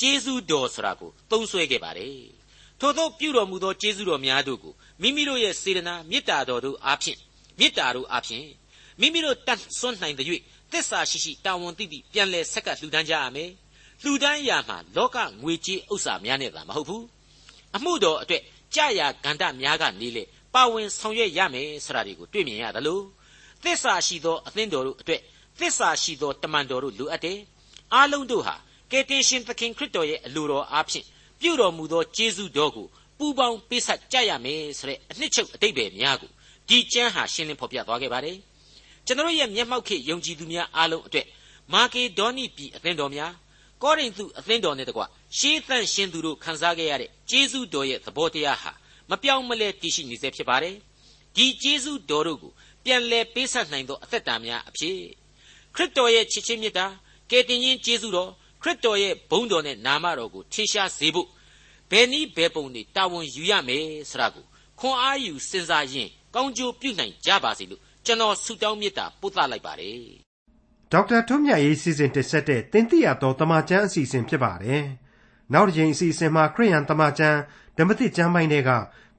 [0.00, 2.16] ကျေးဇူးတော်ဆိုတာကိုသုံးဆွဲခဲ့ပါတယ်
[2.79, 7.19] ထို့သောပြုတော်မူသောကျေးဇူးတော်များတို့ကိုမိမိတို့ရဲ့စေတနာမေတ္တာတော်တို့အားဖြင့်
[7.59, 8.45] မေတ္တာတို့အားဖြင့်
[8.99, 10.27] မိမိတို့တတ်ဆွမ်းနိုင်တဲ့၍
[10.71, 13.51] သစ္စာရှိရှိတာဝန်သိသိပြန်လဲဆက်ကလှူဒန်းကြရမယ်
[14.03, 17.05] လှူဒန်းရာမှာလောကငွေကြေးဥစ္စာများနဲ့သာမဟုတ်ဘူး
[17.75, 18.41] အမှုတော်အတွက်
[18.75, 23.03] ကြာရာဂန္ဓများကနေလေပါဝင်ဆောင်ရွက်ရမယ်ဆိုတာတွေကိုတွေ့မြင်ရတယ်လို့
[23.63, 25.21] သစ္စာရှိသောအသင်းတော်တို့အတွက်
[25.59, 27.39] သစ္စာရှိသောတမန်တော်တို့လိုအပ်တယ်
[27.93, 28.55] အားလုံးတို့ဟာ
[28.91, 31.05] ကယ်တင်ရှင်သခင်ခရစ်တော်ရဲ့အလိုတော်အားဖြင့်
[31.41, 36.31] ပြုတော်မူသောကျေးဇူးတော်ကိုပူပေါင်းပေးဆက်ကြရမယ်ဆိုတဲ့အနှစ်ချုပ်အတိတ်ပဲများကို
[36.69, 38.37] ဒီကျမ်းဟာရှင်းလင်းဖော်ပြသွားခဲ့ပါတယ်
[39.05, 41.27] ကျွန်တော်ရဲ့မျက်မှောက်ခေယုံကြည်သူများအားလုံးအတွက်
[41.73, 43.33] မာကေဒေါနိပြည်အသင်းတော်များ
[43.83, 45.01] ကောရိန္သုအသင်းတော်နဲ့တကွ
[45.37, 48.71] ရှေးသန့်ရှင်သူတို့ခံစားခဲ့ရတဲ့ကျေးဇူးတော်ရဲ့သဘောတရားဟာ
[49.09, 50.75] မပြောင်းမလဲတည်ရှိနေစေဖြစ်ပါတယ်
[51.35, 52.51] ဒီကျေးဇူးတော်တို့ကို
[52.83, 54.95] ပြန်လဲပေးဆက်နိုင်သောအသက်တာများအဖြစ်
[55.75, 56.85] ခရစ်တော်ရဲ့ချစ်ချင်းမြတ်တာ
[57.31, 61.27] ကယ်တင်ရှင်ကျေးဇူးတော် ခရစ်တော်ရဲ့ဘုန်းတော်နဲ့နာမတော်ကိုထင်ရှားစေဖို့
[61.91, 64.45] ဘယ်နည်းဘယ်ပုံတွေတာဝန်ယူရမယ်ဆိုတာကို
[64.79, 69.99] ခွန်အားယူစဉ်းစားရင်ကောင်းကျိုးပြုနိုင်ကြပါစေလို့ကျွန်တော်ဆုတောင်းမေတ္တာပို့သလိုက်ပါတယ်
[70.91, 74.83] ဒေါက်တာထွန်းမြတ်ရေးစီစဉ်တင်ဆက်တဲ့တင်ပြတော်တမချန်းအစီအစဉ်ဖြစ်ပါတယ်
[75.53, 77.39] နောက်တစ်ချိန်အစီအစဉ်မှာခရိယန်တမချန်း
[77.77, 78.71] ဓမ္မသစ်ကျမ်းပိုင်းတွေက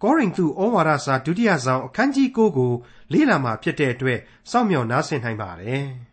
[0.03, 2.72] ကောရိန္သုဩဝါဒစာဒုတိယဆောင်အခန်းကြီး9ကို
[3.12, 4.18] လေ့လာမှာဖြစ်တဲ့အတွက်
[4.51, 5.87] စောင့်မျှော်နားဆင်နိုင်ပါတယ်။